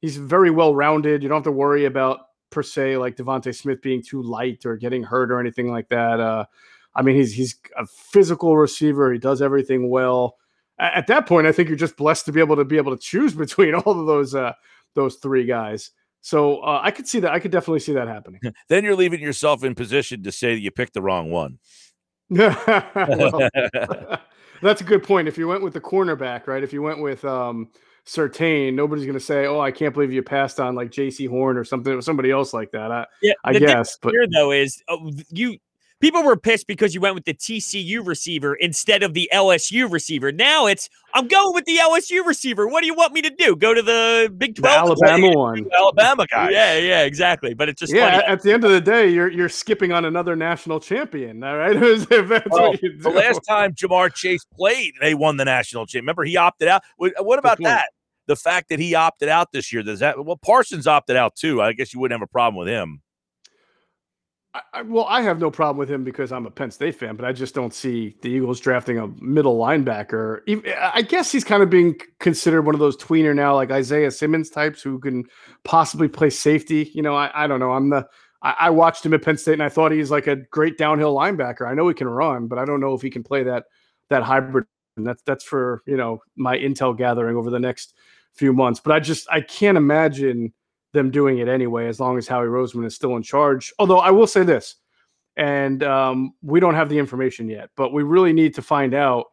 [0.00, 1.22] he's very well rounded.
[1.22, 4.78] You don't have to worry about per se like DeVonta Smith being too light or
[4.78, 6.20] getting hurt or anything like that.
[6.20, 6.46] Uh,
[6.94, 9.12] I mean, he's he's a physical receiver.
[9.12, 10.38] He does everything well
[10.82, 13.02] at that point, I think you're just blessed to be able to be able to
[13.02, 14.52] choose between all of those uh,
[14.94, 15.90] those three guys.
[16.20, 17.32] So uh, I could see that.
[17.32, 18.40] I could definitely see that happening.
[18.68, 21.58] then you're leaving yourself in position to say that you picked the wrong one.
[22.30, 23.48] well,
[24.62, 25.28] that's a good point.
[25.28, 26.62] If you went with the cornerback, right?
[26.62, 27.68] If you went with um,
[28.06, 31.56] Surtain, nobody's going to say, "Oh, I can't believe you passed on like Jaycee Horn
[31.58, 33.98] or something, or somebody else like that." I, yeah, I guess.
[34.00, 35.58] But here though is oh, you
[36.02, 40.32] people were pissed because you went with the TCU receiver instead of the LSU receiver.
[40.32, 42.66] Now it's I'm going with the LSU receiver.
[42.66, 43.56] What do you want me to do?
[43.56, 46.50] Go to the Big Twelve, the Alabama one, Alabama guy.
[46.50, 47.54] Yeah, yeah, exactly.
[47.54, 48.10] But it's just yeah.
[48.10, 48.24] Funny.
[48.24, 51.42] At the end of the day, you're you're skipping on another national champion.
[51.42, 52.98] All right, if that's well, what you do.
[52.98, 56.02] The last time Ja'Marr Chase played, they won the national championship.
[56.02, 56.82] Remember, he opted out.
[56.96, 57.90] What about that?
[58.26, 60.24] The fact that he opted out this year, does that?
[60.24, 61.60] Well, Parsons opted out too.
[61.60, 63.01] I guess you wouldn't have a problem with him.
[64.54, 67.24] I, well, I have no problem with him because I'm a Penn State fan, but
[67.24, 70.40] I just don't see the Eagles drafting a middle linebacker.
[70.78, 74.50] I guess he's kind of being considered one of those tweener now, like Isaiah Simmons
[74.50, 75.24] types who can
[75.64, 76.90] possibly play safety.
[76.92, 77.72] You know, I, I don't know.
[77.72, 78.06] I'm the
[78.42, 81.14] I, I watched him at Penn State and I thought he's like a great downhill
[81.14, 81.66] linebacker.
[81.66, 83.64] I know he can run, but I don't know if he can play that
[84.10, 84.66] that hybrid.
[84.98, 87.94] And that's that's for you know my intel gathering over the next
[88.34, 88.80] few months.
[88.80, 90.52] But I just I can't imagine
[90.92, 93.72] them doing it anyway, as long as Howie Roseman is still in charge.
[93.78, 94.76] Although I will say this,
[95.36, 99.26] and um, we don't have the information yet, but we really need to find out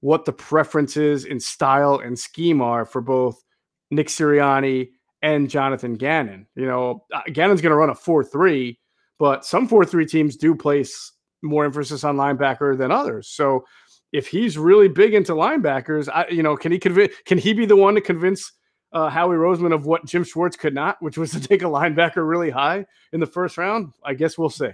[0.00, 3.42] what the preferences in style and scheme are for both
[3.90, 4.90] Nick Sirianni
[5.22, 6.46] and Jonathan Gannon.
[6.54, 8.78] You know, uh, Gannon's going to run a 4 3,
[9.18, 13.28] but some 4 3 teams do place more emphasis on linebacker than others.
[13.28, 13.64] So
[14.12, 17.66] if he's really big into linebackers, I, you know, can he convince, can he be
[17.66, 18.52] the one to convince
[18.92, 22.28] uh, Howie Roseman of what Jim Schwartz could not, which was to take a linebacker
[22.28, 23.92] really high in the first round.
[24.04, 24.70] I guess we'll see.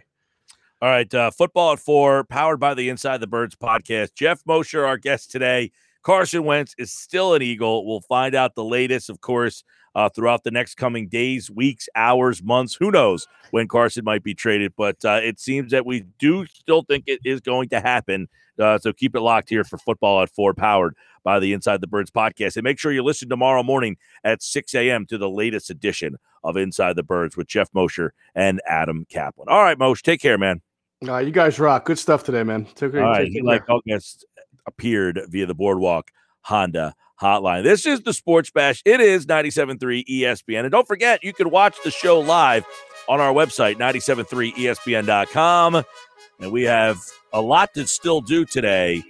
[0.80, 4.14] All right, uh, football at four, powered by the Inside the Birds podcast.
[4.14, 5.70] Geoff Mosher, our guest today.
[6.02, 7.86] Carson Wentz is still an Eagle.
[7.86, 9.62] We'll find out the latest, of course,
[9.94, 12.74] uh, throughout the next coming days, weeks, hours, months.
[12.74, 14.72] Who knows when Carson might be traded?
[14.76, 18.28] But uh, it seems that we do still think it is going to happen.
[18.58, 21.86] Uh, so keep it locked here for football at four, powered by the Inside the
[21.86, 22.56] Birds podcast.
[22.56, 25.06] And make sure you listen tomorrow morning at 6 a.m.
[25.06, 29.46] to the latest edition of Inside the Birds with Geoff Mosher and Adam Caplan.
[29.48, 30.62] All right, Moshe, take care, man.
[31.06, 31.84] Uh, you guys rock.
[31.84, 32.64] Good stuff today, man.
[32.74, 34.24] Take, All right, take like August
[34.66, 36.10] appeared via the Boardwalk
[36.42, 37.62] Honda hotline.
[37.62, 38.82] This is the Sports Bash.
[38.84, 40.60] It is 97.3 ESPN.
[40.60, 42.66] And don't forget, you can watch the show live
[43.08, 45.84] on our website, 97.3ESPN.com.
[46.40, 46.98] And we have
[47.32, 49.02] a lot to still do today,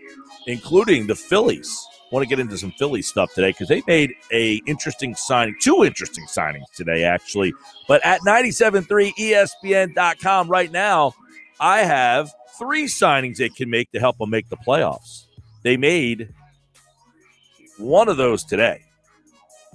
[0.46, 1.86] including the Phillies.
[2.10, 5.82] Want to get into some Philly stuff today because they made a interesting signing, two
[5.82, 7.54] interesting signings today, actually.
[7.88, 11.14] But at 97.3 ESPN.com right now,
[11.58, 15.24] I have three signings they can make to help them make the playoffs.
[15.62, 16.32] They made
[17.78, 18.82] one of those today.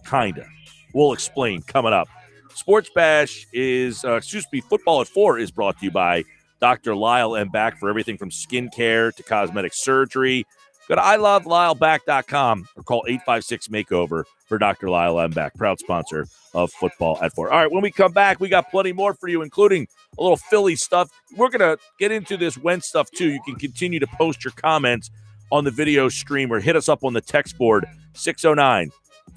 [0.10, 0.45] Kinda.
[0.93, 2.08] We'll explain coming up.
[2.54, 6.23] Sports Bash is, uh, excuse me, Football at Four is brought to you by
[6.60, 6.95] Dr.
[6.95, 7.50] Lyle M.
[7.50, 10.45] Back for everything from skincare to cosmetic surgery.
[10.88, 14.89] Go to ilovelylback.com or call 856 Makeover for Dr.
[14.89, 15.32] Lyle M.
[15.32, 17.52] Back, proud sponsor of Football at Four.
[17.52, 20.38] All right, when we come back, we got plenty more for you, including a little
[20.38, 21.10] Philly stuff.
[21.36, 23.30] We're going to get into this Wentz stuff too.
[23.30, 25.12] You can continue to post your comments
[25.51, 28.91] on the video stream or hit us up on the text board 609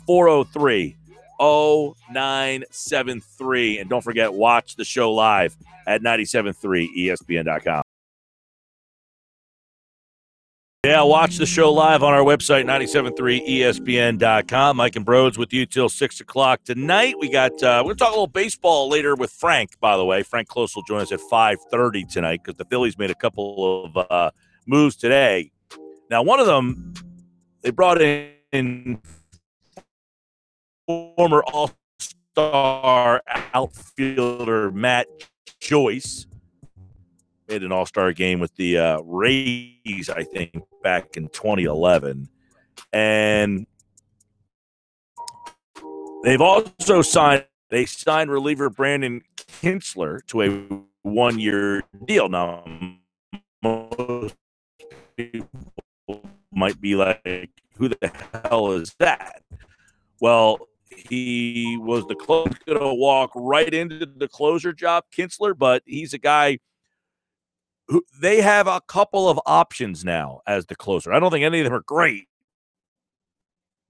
[0.07, 0.97] 403
[1.41, 3.79] 0973.
[3.79, 7.83] And don't forget, watch the show live at 973ESPN.com.
[10.87, 14.79] Yeah, watch the show live on our website, 973ESPN.com.
[14.79, 17.17] Mike and Brodes with you till 6 o'clock tonight.
[17.19, 20.07] We got, uh, we're going to talk a little baseball later with Frank, by the
[20.07, 20.23] way.
[20.23, 23.95] Frank Klose will join us at 5.30 tonight because the Phillies made a couple of
[24.11, 24.31] uh,
[24.67, 25.53] moves today.
[26.11, 26.93] Now, one of them,
[27.63, 29.01] they brought in
[30.87, 33.23] former All-Star
[33.55, 35.07] outfielder Matt
[35.61, 36.27] Joyce
[37.49, 42.29] made an All Star game with the uh, Rays, I think, back in 2011,
[42.93, 43.67] and
[46.25, 50.49] they've also signed they signed reliever Brandon Kintzler to a
[51.03, 52.29] one year deal.
[52.29, 52.65] Now,
[53.63, 54.35] most
[55.17, 55.49] people
[56.53, 58.13] might be like, "Who the
[58.45, 59.43] hell is that?"
[60.21, 65.83] Well, he was the closer going to walk right into the closer job, Kintzler, but
[65.87, 66.59] he's a guy
[67.89, 71.13] who they have a couple of options now as the closer.
[71.13, 72.29] I don't think any of them are great,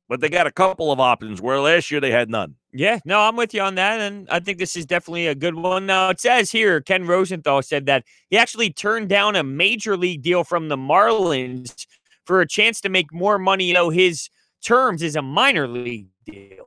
[0.09, 2.57] but they got a couple of options where last year they had none.
[2.73, 4.01] Yeah, no, I'm with you on that.
[4.01, 5.87] And I think this is definitely a good one.
[5.87, 10.23] Now, it says here Ken Rosenthal said that he actually turned down a major league
[10.23, 11.87] deal from the Marlins
[12.25, 13.65] for a chance to make more money.
[13.65, 14.29] You know, his
[14.65, 16.67] terms is a minor league deal.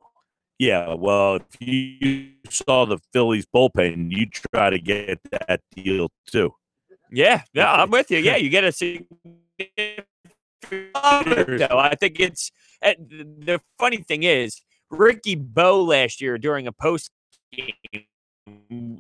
[0.60, 6.54] Yeah, well, if you saw the Phillies bullpen, you try to get that deal too.
[7.12, 8.20] Yeah, yeah, I'm with you.
[8.20, 8.72] Yeah, you get a
[10.70, 11.80] though.
[11.80, 17.12] I think it's eh, the funny thing is Ricky Bo last year during a post
[17.52, 17.74] game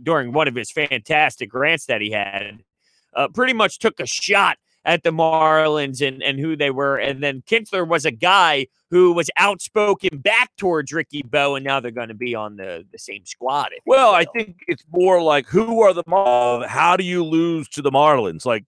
[0.04, 2.63] during one of his fantastic grants that he had,
[3.16, 6.98] uh, pretty much took a shot at the Marlins and, and who they were.
[6.98, 11.80] And then Kintzler was a guy who was outspoken back towards Ricky Bo, and now
[11.80, 13.69] they're going to be on the, the same squad.
[13.86, 16.67] Well, I think it's more like who are the Marlins?
[16.67, 18.46] How do you lose to the Marlins?
[18.46, 18.65] Like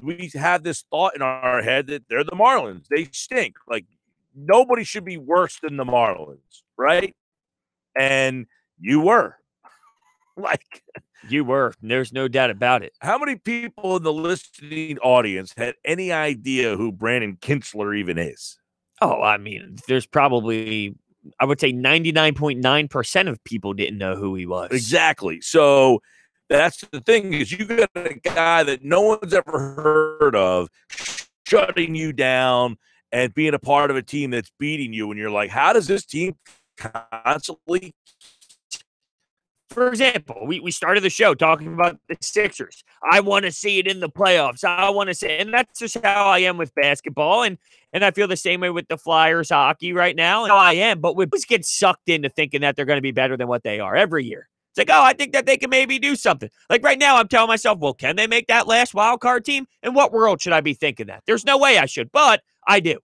[0.00, 2.86] we have this thought in our head that they're the Marlins.
[2.88, 3.56] They stink.
[3.68, 3.86] Like
[4.34, 7.14] nobody should be worse than the Marlins, right?
[7.96, 8.46] And
[8.80, 9.36] you were.
[10.36, 10.82] like
[11.28, 11.72] you were.
[11.82, 12.92] There's no doubt about it.
[13.00, 18.58] How many people in the listening audience had any idea who Brandon Kintzler even is?
[19.00, 20.94] Oh, I mean, there's probably,
[21.40, 24.70] I would say 99.9% of people didn't know who he was.
[24.70, 25.40] Exactly.
[25.40, 26.00] So
[26.48, 29.58] that's the thing is you got a guy that no one's ever
[30.20, 30.68] heard of
[31.46, 32.76] shutting you down
[33.12, 35.10] and being a part of a team that's beating you.
[35.10, 36.36] And you're like, how does this team
[36.76, 37.94] constantly
[39.70, 42.84] for example, we, we started the show talking about the Sixers.
[43.10, 44.64] I want to see it in the playoffs.
[44.64, 47.42] I want to see, and that's just how I am with basketball.
[47.42, 47.58] And
[47.92, 50.46] and I feel the same way with the Flyers hockey right now.
[50.46, 53.12] How I am, but we just get sucked into thinking that they're going to be
[53.12, 54.48] better than what they are every year.
[54.72, 56.50] It's like, oh, I think that they can maybe do something.
[56.68, 59.66] Like right now, I'm telling myself, well, can they make that last wild card team?
[59.84, 61.22] In what world should I be thinking that?
[61.26, 62.98] There's no way I should, but I do.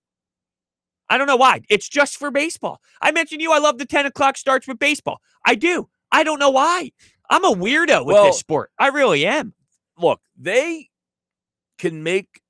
[1.08, 1.60] I don't know why.
[1.68, 2.80] It's just for baseball.
[3.00, 3.52] I mentioned you.
[3.52, 5.20] I love the 10 o'clock starts with baseball.
[5.46, 5.88] I do.
[6.12, 6.92] I don't know why.
[7.28, 8.70] I'm a weirdo with well, this sport.
[8.78, 9.54] I really am.
[9.96, 10.88] Look, they
[11.78, 12.40] can make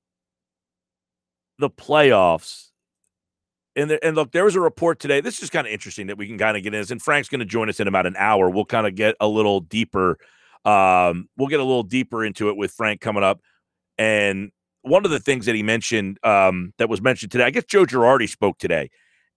[1.59, 2.69] the playoffs.
[3.75, 5.21] And, and look, there was a report today.
[5.21, 6.91] This is kind of interesting that we can kind of get in this.
[6.91, 8.49] And Frank's going to join us in about an hour.
[8.49, 10.17] We'll kind of get a little deeper.
[10.65, 13.39] Um, we'll get a little deeper into it with Frank coming up.
[13.97, 17.65] And one of the things that he mentioned um, that was mentioned today, I guess
[17.65, 18.89] Joe Girardi spoke today,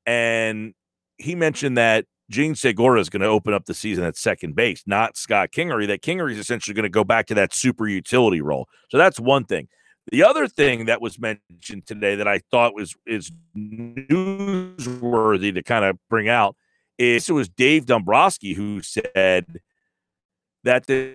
[0.07, 0.75] and
[1.19, 4.83] he mentioned that Jean Segura is going to open up the season at second base,
[4.87, 5.87] not Scott Kingery.
[5.87, 8.67] That Kingery is essentially going to go back to that super utility role.
[8.91, 9.69] So that's one thing.
[10.11, 15.85] The other thing that was mentioned today that I thought was is newsworthy to kind
[15.85, 16.57] of bring out
[16.99, 19.61] is it was Dave Dombrowski who said
[20.63, 21.15] that the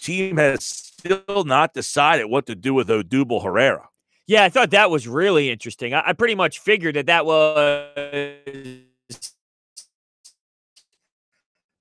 [0.00, 3.88] team has still not decided what to do with Odubel Herrera.
[4.26, 5.94] Yeah, I thought that was really interesting.
[5.94, 8.80] I, I pretty much figured that that was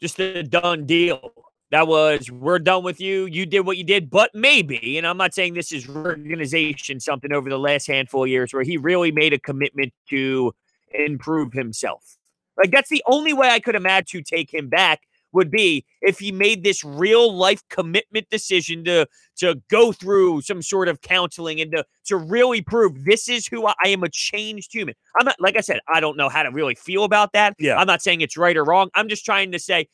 [0.02, 1.32] just a done deal.
[1.72, 3.26] That was we're done with you.
[3.26, 7.34] You did what you did, but maybe, and I'm not saying this is organization something
[7.34, 10.54] over the last handful of years where he really made a commitment to
[10.94, 12.18] improve himself.
[12.58, 15.02] Like that's the only way I could imagine to take him back
[15.38, 19.06] would be if he made this real life commitment decision to
[19.38, 23.68] to go through some sort of counseling and to to really prove this is who
[23.68, 24.96] I, I, am a changed human.
[25.18, 27.54] I'm not like I said, I don't know how to really feel about that.
[27.60, 27.78] Yeah.
[27.78, 28.90] I'm not saying it's right or wrong.
[28.96, 29.88] I'm just trying to say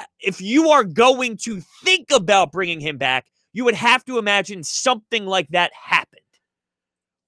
[0.00, 4.16] uh, if you are going to think about bringing him back, you would have to
[4.16, 6.20] imagine something like that happened.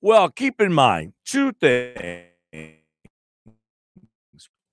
[0.00, 2.32] Well, keep in mind two things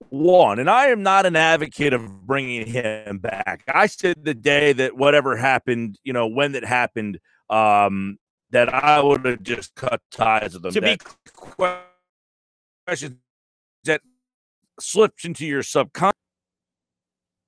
[0.09, 3.63] one, and I am not an advocate of bringing him back.
[3.67, 7.19] I said the day that whatever happened, you know, when that happened,
[7.49, 8.17] um,
[8.51, 10.71] that I would have just cut ties with them.
[10.73, 11.83] To be that
[12.85, 13.19] question
[13.83, 14.01] that
[14.79, 16.15] slips into your subconscious.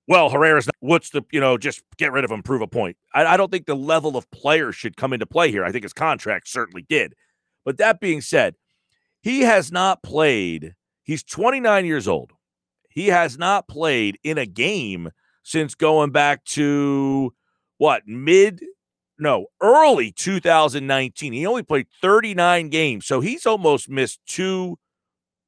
[0.07, 2.97] Well, Herrera's not, what's the you know just get rid of him, prove a point.
[3.13, 5.63] I, I don't think the level of player should come into play here.
[5.63, 7.13] I think his contract certainly did.
[7.63, 8.55] But that being said,
[9.21, 10.73] he has not played.
[11.03, 12.33] He's 29 years old.
[12.91, 15.11] He has not played in a game
[15.43, 17.33] since going back to
[17.77, 18.61] what mid
[19.17, 24.77] no early 2019 he only played 39 games so he's almost missed two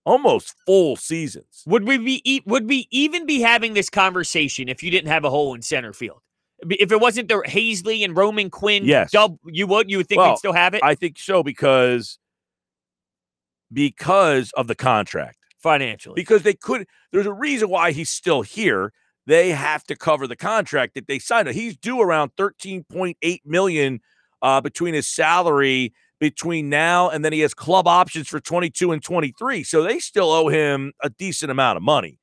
[0.06, 4.90] almost full seasons Would we be would we even be having this conversation if you
[4.92, 6.20] didn't have a hole in center field?
[6.70, 9.12] If it wasn't the Haseley and Roman Quinn Yes.
[9.12, 12.18] dub, you would you would think Well, we'd still have it i think so because
[13.72, 16.14] because of the contract financially.
[16.16, 18.94] because they could there's a reason why he's still here
[19.26, 24.00] they have to cover the contract that they signed he's due around 13.8 million
[24.42, 29.02] uh, between his salary between now and then he has club options for 22 and
[29.02, 32.20] 23 so they still owe him a decent amount of money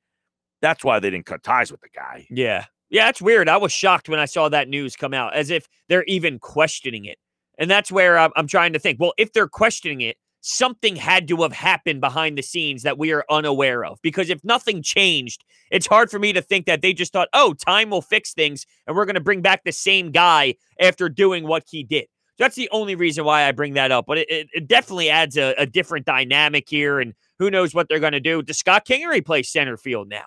[0.61, 2.67] that's why they didn't cut ties with the guy Yeah.
[2.93, 3.49] Yeah, it's weird.
[3.49, 7.05] I was shocked when I saw that news come out, as if they're even questioning
[7.05, 7.19] it.
[7.57, 11.29] And that's where I'm, I'm trying to think well, if they're questioning it, something had
[11.29, 13.99] to have happened behind the scenes that we are unaware of.
[14.03, 17.55] Because if nothing changed, it's hard for me to think that they just thought, oh,
[17.55, 21.47] time will fix things and we're going to bring back the same guy after doing
[21.47, 22.07] what he did.
[22.39, 24.07] That's the only reason why I bring that up.
[24.07, 26.99] But it, it, it definitely adds a, a different dynamic here.
[26.99, 28.43] And who knows what they're going to do.
[28.43, 30.25] Does Scott Kingery play center field now?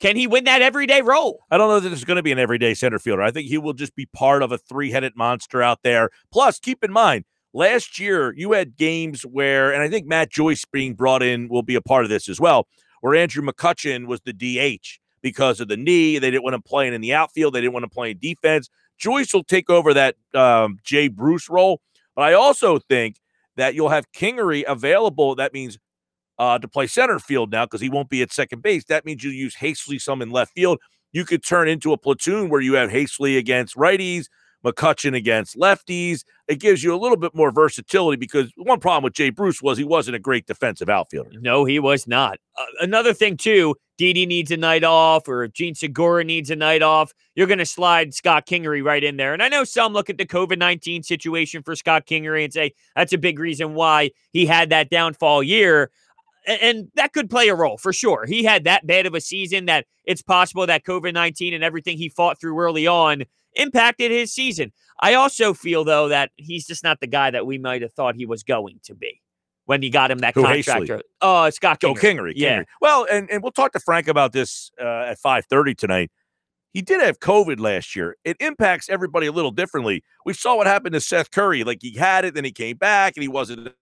[0.00, 1.44] Can he win that everyday role?
[1.50, 3.22] I don't know that there's going to be an everyday center fielder.
[3.22, 6.10] I think he will just be part of a three headed monster out there.
[6.32, 7.24] Plus, keep in mind,
[7.54, 11.62] last year you had games where, and I think Matt Joyce being brought in will
[11.62, 12.66] be a part of this as well,
[13.00, 16.18] where Andrew McCutchen was the DH because of the knee.
[16.18, 18.68] They didn't want him playing in the outfield, they didn't want him playing defense.
[18.98, 21.80] Joyce will take over that um, Jay Bruce role.
[22.14, 23.16] But I also think
[23.56, 25.34] that you'll have Kingery available.
[25.34, 25.78] That means
[26.38, 28.84] uh, to play center field now because he won't be at second base.
[28.84, 30.78] That means you use Haseley some in left field.
[31.12, 34.26] You could turn into a platoon where you have Haseley against righties,
[34.64, 36.24] McCutchen against lefties.
[36.48, 39.76] It gives you a little bit more versatility because one problem with Jay Bruce was
[39.76, 41.38] he wasn't a great defensive outfielder.
[41.40, 42.38] No, he was not.
[42.58, 46.56] Uh, another thing, too, Didi needs a night off, or if Jean Segura needs a
[46.56, 49.32] night off, you're going to slide Scott Kingery right in there.
[49.32, 52.72] And I know some look at the COVID 19 situation for Scott Kingery and say
[52.96, 55.90] that's a big reason why he had that downfall year.
[56.46, 58.26] And that could play a role for sure.
[58.26, 61.96] He had that bad of a season that it's possible that COVID 19 and everything
[61.96, 63.24] he fought through early on
[63.54, 64.72] impacted his season.
[65.00, 68.14] I also feel, though, that he's just not the guy that we might have thought
[68.14, 69.20] he was going to be
[69.66, 70.86] when he got him that Who, contract.
[70.86, 71.00] Haseley?
[71.20, 72.00] Oh, Scott Joe Kingery.
[72.00, 72.32] Kingery.
[72.36, 72.60] Yeah.
[72.60, 72.64] Kingery.
[72.80, 76.10] Well, and, and we'll talk to Frank about this uh, at 5:30 tonight.
[76.72, 78.16] He did have COVID last year.
[78.24, 80.02] It impacts everybody a little differently.
[80.26, 81.62] We saw what happened to Seth Curry.
[81.62, 83.72] Like he had it, then he came back, and he wasn't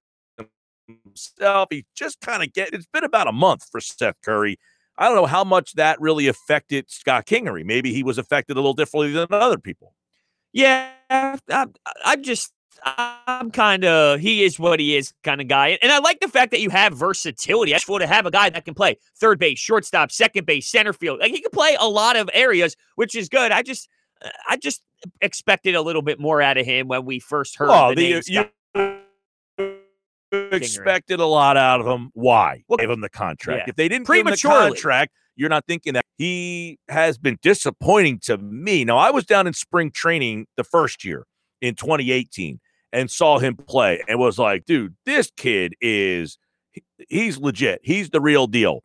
[0.87, 1.69] himself.
[1.71, 2.75] He just kind of get.
[2.75, 4.59] It's been about a month for Seth Curry.
[4.99, 7.65] I don't know how much that really affected Scott Kingery.
[7.65, 9.95] Maybe he was affected a little differently than other people.
[10.53, 10.91] Yeah,
[11.49, 12.53] I'm, just,
[12.85, 15.79] I'm kind of, he is what he is kind of guy.
[15.83, 17.75] And I like the fact that you have versatility.
[17.75, 20.69] I just want to have a guy that can play third base, shortstop, second base,
[20.69, 21.21] center field.
[21.21, 23.51] Like he can play a lot of areas, which is good.
[23.51, 23.89] I just,
[24.49, 24.83] I just
[25.21, 28.31] expected a little bit more out of him when we first heard Oh, the, the,
[28.31, 28.99] name you.
[30.33, 32.11] Expected a lot out of him.
[32.15, 32.65] Why?
[32.69, 33.63] Well, Gave him the contract.
[33.67, 33.71] yeah.
[33.71, 38.19] If they didn't give him the contract, you're not thinking that he has been disappointing
[38.21, 38.85] to me.
[38.85, 41.27] Now, I was down in spring training the first year
[41.61, 42.61] in 2018
[42.93, 46.39] and saw him play and was like, dude, this kid is
[47.09, 47.81] he's legit.
[47.83, 48.83] He's the real deal.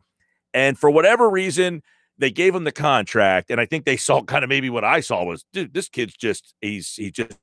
[0.54, 1.82] And for whatever reason,
[2.18, 5.00] they gave him the contract, and I think they saw kind of maybe what I
[5.00, 7.38] saw was, dude, this kid's just he's he just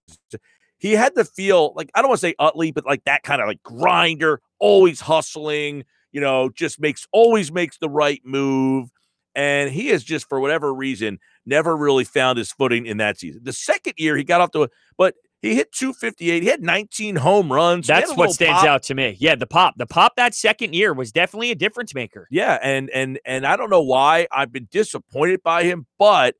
[0.78, 3.42] he had to feel like I don't want to say Utley, but like that kind
[3.42, 8.90] of like grinder, always hustling, you know, just makes always makes the right move.
[9.36, 13.42] And he has just for whatever reason never really found his footing in that season.
[13.44, 16.42] The second year he got off to a but he hit 258.
[16.42, 17.86] He had 19 home runs.
[17.86, 18.68] That's what stands pop.
[18.68, 19.16] out to me.
[19.20, 22.28] Yeah, the pop, the pop that second year was definitely a difference maker.
[22.32, 26.36] Yeah, and and and I don't know why I've been disappointed by him, but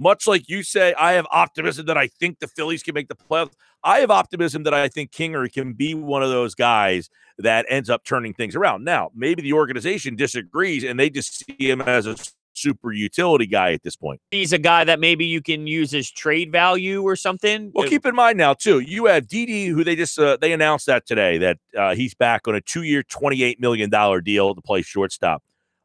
[0.00, 3.14] much like you say, I have optimism that I think the Phillies can make the
[3.14, 3.52] playoffs.
[3.84, 7.88] I have optimism that I think Kinger can be one of those guys that ends
[7.88, 8.84] up turning things around.
[8.84, 12.16] Now, maybe the organization disagrees and they just see him as a
[12.52, 14.20] super utility guy at this point.
[14.30, 17.70] He's a guy that maybe you can use as trade value or something.
[17.74, 20.86] Well, keep in mind now too, you have Didi, who they just uh, they announced
[20.86, 24.82] that today that uh, he's back on a two-year, twenty-eight million dollar deal to play
[24.82, 25.42] shortstop.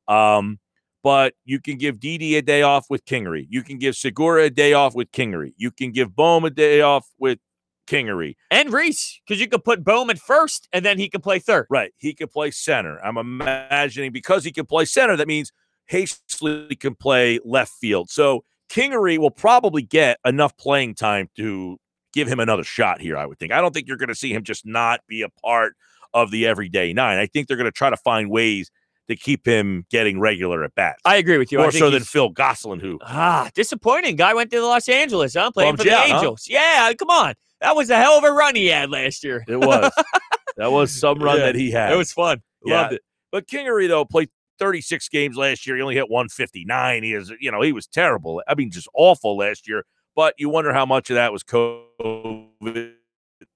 [0.08, 0.60] Um,
[1.06, 3.46] but you can give Didi a day off with Kingery.
[3.48, 5.54] You can give Segura a day off with Kingery.
[5.56, 7.38] You can give Bohm a day off with
[7.86, 8.34] Kingery.
[8.50, 11.68] And Rhys, because you could put Bowman first and then he can play third.
[11.70, 11.94] Right.
[11.98, 12.98] He could play center.
[13.06, 15.52] I'm imagining because he can play center, that means
[15.92, 18.10] Haseley can play left field.
[18.10, 21.78] So Kingery will probably get enough playing time to
[22.14, 23.52] give him another shot here, I would think.
[23.52, 25.76] I don't think you're going to see him just not be a part
[26.16, 27.20] of the everyday nine.
[27.20, 28.72] I think they're going to try to find ways
[29.08, 31.02] to keep him getting regular at bats.
[31.06, 31.60] I agree with you.
[31.60, 34.16] More I think so than Phil Gosselin, who Ah, disappointing.
[34.16, 35.36] Guy went to Los Angeles.
[35.36, 36.16] I'm playing Bummed for the out, huh?
[36.18, 36.46] Angels.
[36.48, 37.34] Yeah, come on.
[37.62, 39.44] That was a hell of a run he had last year.
[39.48, 39.92] it was.
[40.58, 41.92] that was some run Yeah, that he had.
[41.94, 42.42] It was fun.
[42.66, 42.82] Yeah.
[42.82, 43.02] Loved it.
[43.32, 44.30] But Kingery, though, played
[44.60, 45.76] 36 games last year.
[45.76, 47.04] He only hit 159.
[47.04, 48.42] He is, you know, he was terrible.
[48.48, 49.84] I mean, just awful last year.
[50.16, 52.94] But you wonder how much of that was COVID.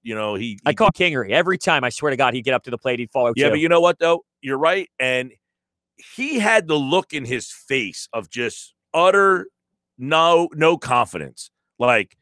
[0.03, 1.83] You know, he, I he call Kingery every time.
[1.83, 2.99] I swear to God, he'd get up to the plate.
[2.99, 3.31] He'd follow.
[3.35, 4.23] Yeah, but you know what though?
[4.41, 4.89] You're right.
[4.99, 5.31] And
[6.15, 9.47] he had the look in his face of just utter
[9.97, 11.51] no no confidence.
[11.77, 12.17] Like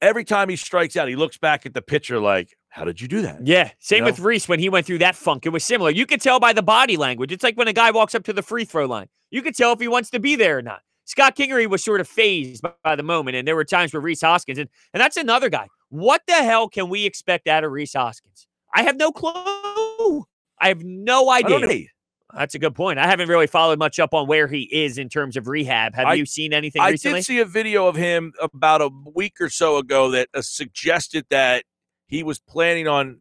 [0.00, 3.08] every time he strikes out, he looks back at the pitcher like, How did you
[3.08, 3.46] do that?
[3.46, 4.10] Yeah, same know?
[4.10, 5.46] with Rhys when he went through that funk.
[5.46, 5.90] It was similar.
[5.90, 7.32] You could tell by the body language.
[7.32, 9.08] It's like when a guy walks up to the free throw line.
[9.30, 10.80] You could tell if he wants to be there or not.
[11.04, 14.00] Scott Kingery was sort of phased by, by the moment, and there were times where
[14.00, 15.68] Rhys Hoskins, and, and that's another guy.
[15.88, 18.48] What the hell can we expect out of Rhys Hoskins?
[18.74, 20.24] I have no clue.
[20.60, 21.86] I have no idea.
[22.34, 22.98] That's a good point.
[22.98, 25.94] I haven't really followed much up on where he is in terms of rehab.
[25.94, 27.20] Have I- you seen anything I recently?
[27.20, 31.24] did see a video of him about a week or so ago that uh, suggested
[31.30, 31.64] that
[32.08, 33.20] he was planning on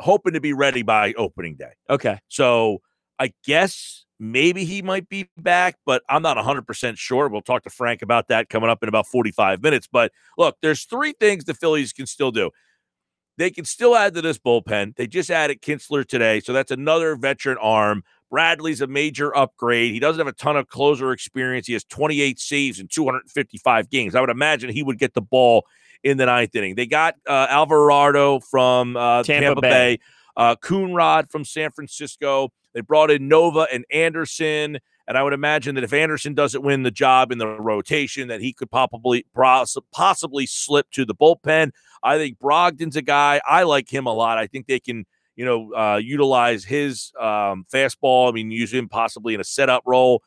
[0.00, 1.72] hoping to be ready by opening day.
[1.90, 2.18] okay.
[2.28, 2.80] So
[3.18, 7.28] I guess maybe he might be back, but I'm not 100% sure.
[7.28, 9.86] We'll talk to Frank about that coming up in about 45 minutes.
[9.90, 12.50] But look, there's three things the Phillies can still do.
[13.38, 14.96] They can still add to this bullpen.
[14.96, 16.40] They just added Kintzler today.
[16.40, 18.02] So that's another veteran arm.
[18.30, 19.92] Bradley's a major upgrade.
[19.92, 21.66] He doesn't have a ton of closer experience.
[21.66, 24.14] He has 28 saves in 255 games.
[24.14, 25.66] I would imagine he would get the ball
[26.02, 26.74] in the ninth inning.
[26.74, 29.68] They got uh, Alvarado from uh, Tampa Tampa, Bay.
[29.68, 29.98] Bay,
[30.36, 32.52] uh, Coonrod from San Francisco.
[32.74, 34.78] They brought in Nova and Anderson.
[35.08, 38.40] And I would imagine that if Anderson doesn't win the job in the rotation, that
[38.40, 39.24] he could possibly
[39.92, 41.70] possibly slip to the bullpen.
[42.02, 43.40] I think Brogdon's a guy.
[43.46, 44.36] I like him a lot.
[44.36, 45.06] I think they can,
[45.36, 48.28] you know, uh, utilize his um, fastball.
[48.28, 50.22] I mean, use him possibly in a setup role.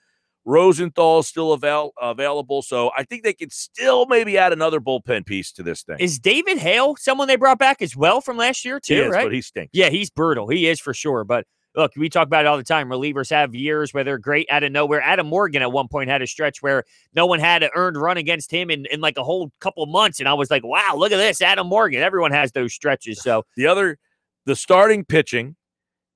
[0.45, 5.51] Rosenthal's still avail- available, so I think they could still maybe add another bullpen piece
[5.53, 5.97] to this thing.
[5.99, 9.03] Is David Hale someone they brought back as well from last year, too?
[9.03, 9.26] Is, right?
[9.26, 9.72] but he stinks.
[9.74, 10.47] Yeah, he's brutal.
[10.47, 11.24] He is for sure.
[11.24, 11.45] But
[11.76, 12.89] look, we talk about it all the time.
[12.89, 15.01] Relievers have years where they're great out of nowhere.
[15.01, 16.84] Adam Morgan at one point had a stretch where
[17.14, 20.20] no one had an earned run against him in, in like a whole couple months.
[20.20, 21.41] And I was like, wow, look at this.
[21.41, 22.01] Adam Morgan.
[22.01, 23.22] Everyone has those stretches.
[23.22, 23.97] So The other,
[24.45, 25.55] the starting pitching,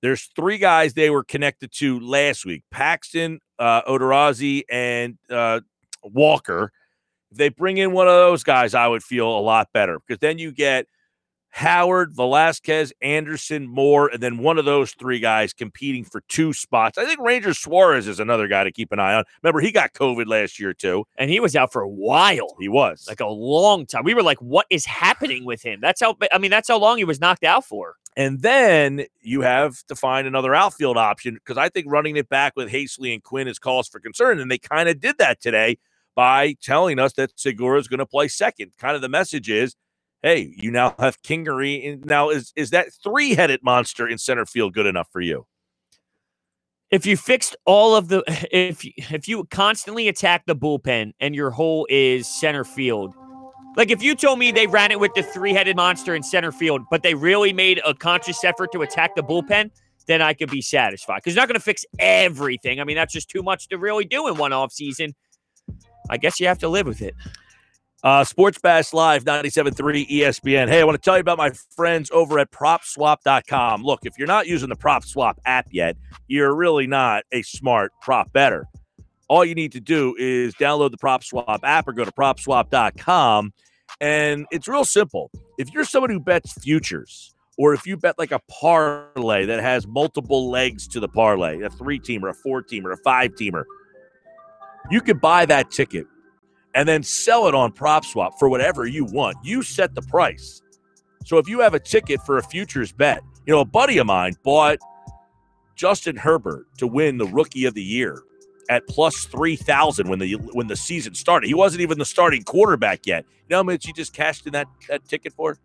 [0.02, 5.62] there's three guys they were connected to last week Paxton, uh, Odorizzi, and uh,
[6.04, 6.72] Walker.
[7.32, 10.20] If they bring in one of those guys, I would feel a lot better because
[10.20, 10.88] then you get
[11.56, 16.98] Howard, Velasquez, Anderson, Moore, and then one of those three guys competing for two spots.
[16.98, 19.24] I think Ranger Suarez is another guy to keep an eye on.
[19.44, 21.06] Remember, he got COVID last year, too.
[21.16, 22.56] and he was out for a while.
[22.60, 23.06] He was.
[23.08, 24.04] Like a long time.
[24.04, 25.80] We were like, what is happening with him?
[25.80, 27.98] That's how I mean, that's how long he was knocked out for.
[28.18, 32.54] And then you have to find another outfield option because I think running it back
[32.56, 34.40] with Haseley and Quinn is cause for concern.
[34.40, 35.78] And they kind of did that today
[36.16, 38.72] by telling us that Segura is going to play second.
[38.80, 39.76] Kind of the message is,
[40.24, 42.04] hey, you now have Kingery.
[42.06, 45.46] Now, is is that three headed monster in center field good enough for you?
[46.94, 51.50] if you fixed all of the if if you constantly attack the bullpen and your
[51.50, 53.14] hole is center field
[53.76, 56.82] like if you told me they ran it with the three-headed monster in center field
[56.90, 59.72] but they really made a conscious effort to attack the bullpen
[60.06, 63.28] then i could be satisfied because not going to fix everything i mean that's just
[63.28, 65.16] too much to really do in one off season
[66.12, 67.16] i guess you have to live with it
[68.04, 70.68] Uh, Sports Bash Live 97.3 ESPN.
[70.68, 73.82] Hey, I want to tell you about my friends over at PropSwap.com.
[73.82, 75.96] Look, if you're not using the PropSwap app yet,
[76.28, 78.66] you're really not a smart prop better.
[79.30, 83.54] All you need to do is download the PropSwap app or go to PropSwap.com.
[84.02, 85.32] And it's real simple.
[85.58, 89.88] If you're someone who bets futures, or if you bet like a parlay that has
[89.88, 93.64] multiple legs to the parlay, a three teamer, a four teamer, a five teamer,
[94.92, 96.06] you could buy that ticket
[96.76, 99.38] and then sell it on PropSwap for whatever you want.
[99.44, 100.62] You set the price.
[101.26, 104.08] So if you have a ticket for a futures bet, you know, a buddy of
[104.08, 104.78] mine bought
[105.76, 108.24] Justin Herbert to win the rookie of the year
[108.70, 111.48] at plus 3000 when the when the season started.
[111.48, 113.26] He wasn't even the starting quarterback yet.
[113.30, 115.58] You know how much he just cashed in that, that ticket for?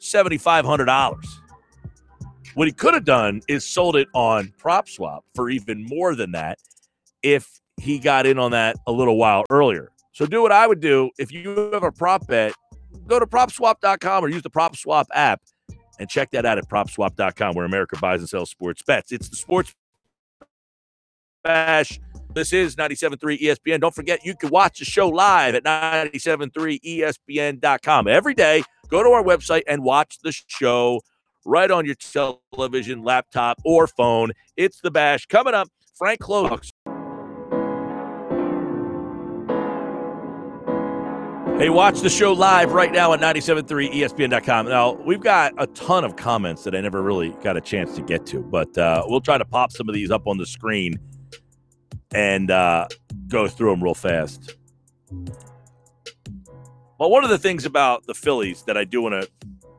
[0.00, 1.24] $7500.
[2.54, 6.58] What he could have done is sold it on PropSwap for even more than that
[7.22, 9.92] if he got in on that a little while earlier.
[10.12, 12.52] So do what I would do if you have a prop bet
[13.06, 15.42] go to propswap.com or use the PropSwap app
[15.98, 19.10] and check that out at propswap.com where America buys and sells sports bets.
[19.12, 19.72] It's the sports
[21.44, 22.00] bash.
[22.32, 23.80] This is 97.3 ESPN.
[23.80, 28.06] Don't forget, you can watch the show live at 97.3ESPN.com.
[28.06, 31.00] Every day, go to our website and watch the show
[31.44, 34.30] right on your television, laptop, or phone.
[34.56, 35.26] It's the bash.
[35.26, 36.70] Coming up, Frank Klose.
[41.60, 44.66] Hey, watch the show live right now at 97.3 ESPN.com.
[44.66, 48.00] Now, we've got a ton of comments that I never really got a chance to
[48.00, 50.98] get to, but uh, we'll try to pop some of these up on the screen
[52.14, 52.88] and uh,
[53.28, 54.56] go through them real fast.
[56.98, 59.28] Well, one of the things about the Phillies that I do want to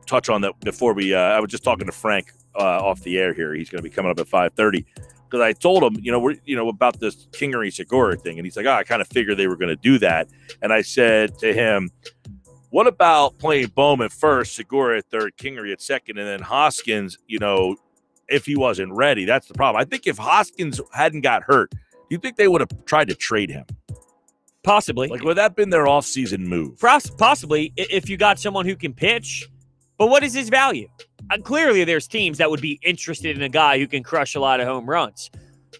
[0.06, 3.18] touch on that before we, uh, I was just talking to Frank uh, off the
[3.18, 3.54] air here.
[3.54, 4.84] He's going to be coming up at 5.30
[5.32, 8.38] because I told him, you know, we're, you know, about this Kingery Segura thing.
[8.38, 10.28] And he's like, oh, I kind of figured they were going to do that.
[10.60, 11.90] And I said to him,
[12.68, 17.38] what about playing Bowman first, Segura at third, Kingery at second, and then Hoskins, you
[17.38, 17.76] know,
[18.28, 19.24] if he wasn't ready?
[19.24, 19.80] That's the problem.
[19.80, 21.78] I think if Hoskins hadn't got hurt, do
[22.10, 23.64] you think they would have tried to trade him?
[24.62, 25.08] Possibly.
[25.08, 26.78] Like, would that have been their offseason move?
[26.78, 29.48] Poss- Possibly if you got someone who can pitch.
[29.96, 30.88] But what is his value?
[31.30, 34.40] Uh, clearly, there's teams that would be interested in a guy who can crush a
[34.40, 35.30] lot of home runs.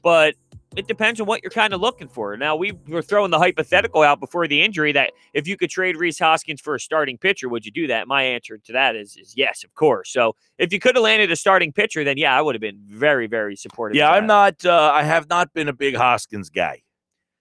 [0.02, 0.34] But
[0.76, 2.36] it depends on what you're kind of looking for.
[2.36, 5.96] Now, we were throwing the hypothetical out before the injury that if you could trade
[5.96, 8.08] Rhys Hoskins for a starting pitcher, would you do that?
[8.08, 10.10] My answer to that is, is yes, of course.
[10.10, 12.80] So if you could have landed a starting pitcher, then yeah, I would have been
[12.86, 13.96] very, very supportive.
[13.96, 14.64] Yeah, I'm not.
[14.64, 16.82] Uh, I have not been a big Hoskins guy.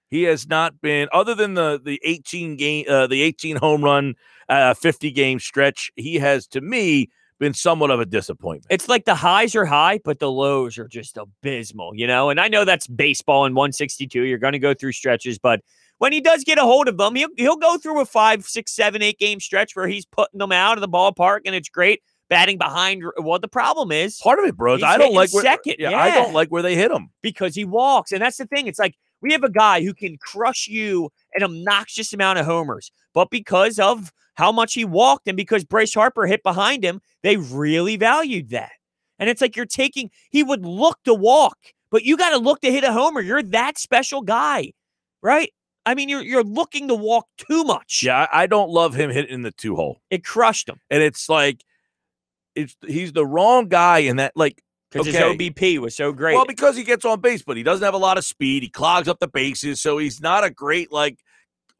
[0.10, 4.16] He has not been, other than the the 18 game, uh, the 18 home run,
[4.50, 5.90] uh, 50 game stretch.
[5.96, 7.10] He has, to me,
[7.42, 8.68] been somewhat of a disappointment.
[8.70, 12.30] It's like the highs are high, but the lows are just abysmal, you know?
[12.30, 14.22] And I know that's baseball in 162.
[14.22, 15.60] You're going to go through stretches, but
[15.98, 18.72] when he does get a hold of them, he'll, he'll go through a five, six,
[18.72, 22.02] seven, eight game stretch where he's putting them out of the ballpark and it's great
[22.30, 23.04] batting behind.
[23.18, 24.84] Well, the problem is Part of it, bros.
[24.84, 27.10] I don't like where, second, Yeah, I don't like where they hit him.
[27.24, 28.12] because he walks.
[28.12, 28.68] And that's the thing.
[28.68, 32.92] It's like we have a guy who can crush you an obnoxious amount of homers,
[33.14, 34.12] but because of
[34.42, 38.72] how much he walked and because Bryce Harper hit behind him, they really valued that.
[39.20, 41.58] And it's like you're taking, he would look to walk,
[41.92, 43.22] but you got to look to hit a homer.
[43.22, 44.74] You're that special guy,
[45.22, 45.52] right?
[45.86, 48.02] I mean, you're you're looking to walk too much.
[48.04, 51.64] Yeah, I don't love him hitting the two hole, It crushed him and it's like,
[52.56, 54.32] it's he's the wrong guy in that.
[54.36, 55.18] Like, because Okay.
[55.20, 56.34] his OBP was so great.
[56.34, 58.64] Well, because he gets on base, but he doesn't have a lot of speed.
[58.64, 61.20] He clogs up the bases, so he's not a great like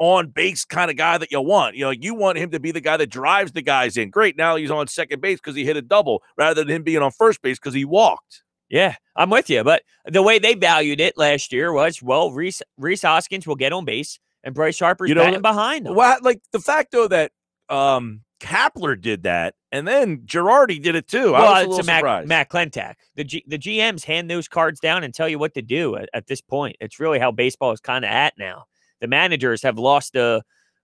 [0.02, 1.76] on base kind of guy that you want.
[1.76, 4.10] You know, you want him to be the guy that drives the guys in.
[4.10, 7.04] Great, now he's on second base because he hit a double, rather than him being
[7.04, 8.42] on first base because he walked.
[8.68, 9.64] Yeah, I'm with you.
[9.64, 13.74] But the way they valued it last year was, well, Rhys Rhys Hoskins will get
[13.74, 15.94] on base, and Bryce Harper's You know batting behind him.
[15.94, 17.32] Well, like the fact though that
[17.70, 21.36] um Kapler did that, and then Girardi did it too.
[21.36, 22.28] I was a Well, it's a Matt, surprised.
[22.28, 22.96] Matt Klentak.
[23.18, 26.10] The G, the GMs hand those cards down and tell you what to do at,
[26.12, 26.76] at this point.
[26.80, 28.66] It's really how baseball is kind of at now.
[29.02, 30.44] The managers have lost the.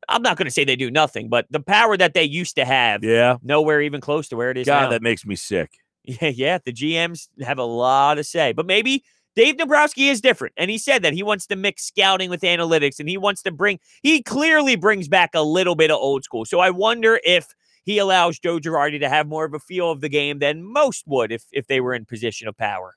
[0.10, 2.66] I'm not going to say they do nothing, but the power that they used to
[2.66, 4.90] have, yeah, nowhere even close to where it is God, now.
[4.90, 5.72] that makes me sick.
[6.04, 6.58] Yeah, yeah.
[6.64, 9.04] The GMs have a lot to say, but maybe
[9.36, 13.00] Dave Dombrowski is different, and he said that he wants to mix scouting with analytics,
[13.00, 13.80] and he wants to bring.
[14.02, 16.46] He clearly brings back a little bit of old school.
[16.46, 17.48] So I wonder if
[17.84, 21.04] he allows Joe Girardi to have more of a feel of the game than most
[21.08, 22.96] would if if they were in position of power.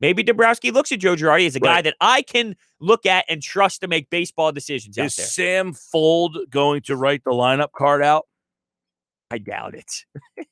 [0.00, 3.42] Maybe Dombrowski looks at Joe Girardi as a guy that I can look at and
[3.42, 5.14] trust to make baseball decisions out Is.
[5.16, 8.26] Sam Fuld going to write the lineup card out?
[9.30, 10.04] I doubt it.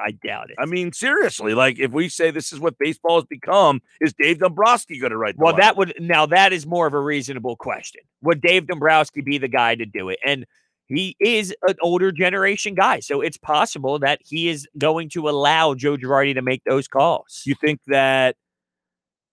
[0.00, 0.56] I doubt it.
[0.58, 4.38] I mean, seriously, like if we say this is what baseball has become, is Dave
[4.38, 5.36] Dombrowski going to write?
[5.36, 5.58] The Well, lineup?
[5.58, 8.00] that would now that is more of a reasonable question.
[8.22, 10.18] Would Dave Dombrowski be the guy to do it?
[10.24, 10.46] And
[10.86, 15.74] he is an older generation guy, so it's possible that he is going to allow
[15.74, 17.42] Joe Girardi to make those calls.
[17.44, 18.36] you think that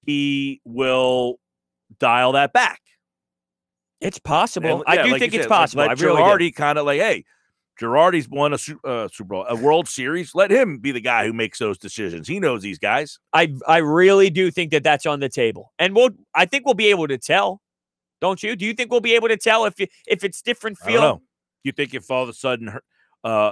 [0.05, 1.39] he will
[1.99, 2.81] dial that back?
[4.01, 4.77] It's possible.
[4.77, 5.83] And, I yeah, do like think it's said, like, possible.
[5.83, 6.21] I really.
[6.21, 7.25] Girardi kind of like, hey,
[7.79, 10.35] Girardi's won a uh, Super Bowl, a World Series.
[10.35, 12.27] Let him be the guy who makes those decisions.
[12.27, 13.19] He knows these guys.
[13.33, 16.11] I I really do think that that's on the table, and we'll.
[16.35, 17.61] I think we'll be able to tell.
[18.21, 18.55] Don't you?
[18.55, 21.01] Do you think we'll be able to tell if you, if it's different feel?
[21.01, 21.21] know.
[21.63, 22.79] You think if all of a sudden
[23.23, 23.51] uh,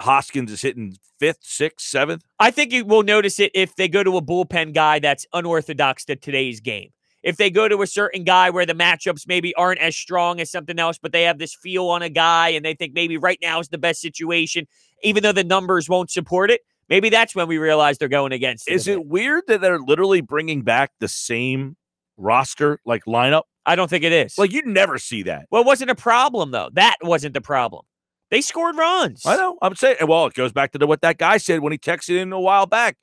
[0.00, 2.24] Hoskins is hitting fifth, sixth, seventh?
[2.38, 6.04] I think you will notice it if they go to a bullpen guy that's unorthodox
[6.06, 6.90] to today's game.
[7.22, 10.50] If they go to a certain guy where the matchups maybe aren't as strong as
[10.50, 13.38] something else, but they have this feel on a guy and they think maybe right
[13.40, 14.66] now is the best situation,
[15.02, 18.68] even though the numbers won't support it, maybe that's when we realize they're going against
[18.68, 18.74] it.
[18.74, 21.76] Is it weird that they're literally bringing back the same
[22.18, 23.44] roster, like lineup?
[23.64, 24.36] I don't think it is.
[24.36, 25.46] Like you'd never see that.
[25.50, 26.68] well, it wasn't a problem though.
[26.74, 27.86] That wasn't the problem.
[28.34, 29.24] They scored runs.
[29.24, 29.58] I know.
[29.62, 32.32] I'm saying, well, it goes back to what that guy said when he texted in
[32.32, 32.96] a while back.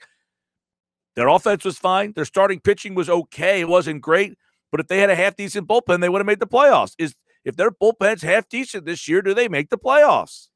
[1.16, 2.12] Their offense was fine.
[2.12, 3.62] Their starting pitching was okay.
[3.62, 4.38] It wasn't great,
[4.72, 6.96] but if they had a half decent bullpen, they would have made the playoffs.
[6.98, 7.16] Is
[7.46, 10.50] if their bullpen's half decent this year, do they make the playoffs?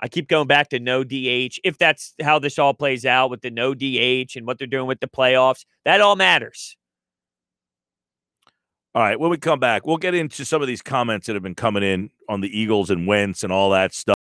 [0.00, 1.60] I keep going back to no DH.
[1.62, 4.88] If that's how this all plays out with the no DH and what they're doing
[4.88, 6.76] with the playoffs, that all matters.
[8.94, 11.42] All right, when we come back, we'll get into some of these comments that have
[11.42, 14.16] been coming in on the Eagles and Wentz and all that stuff.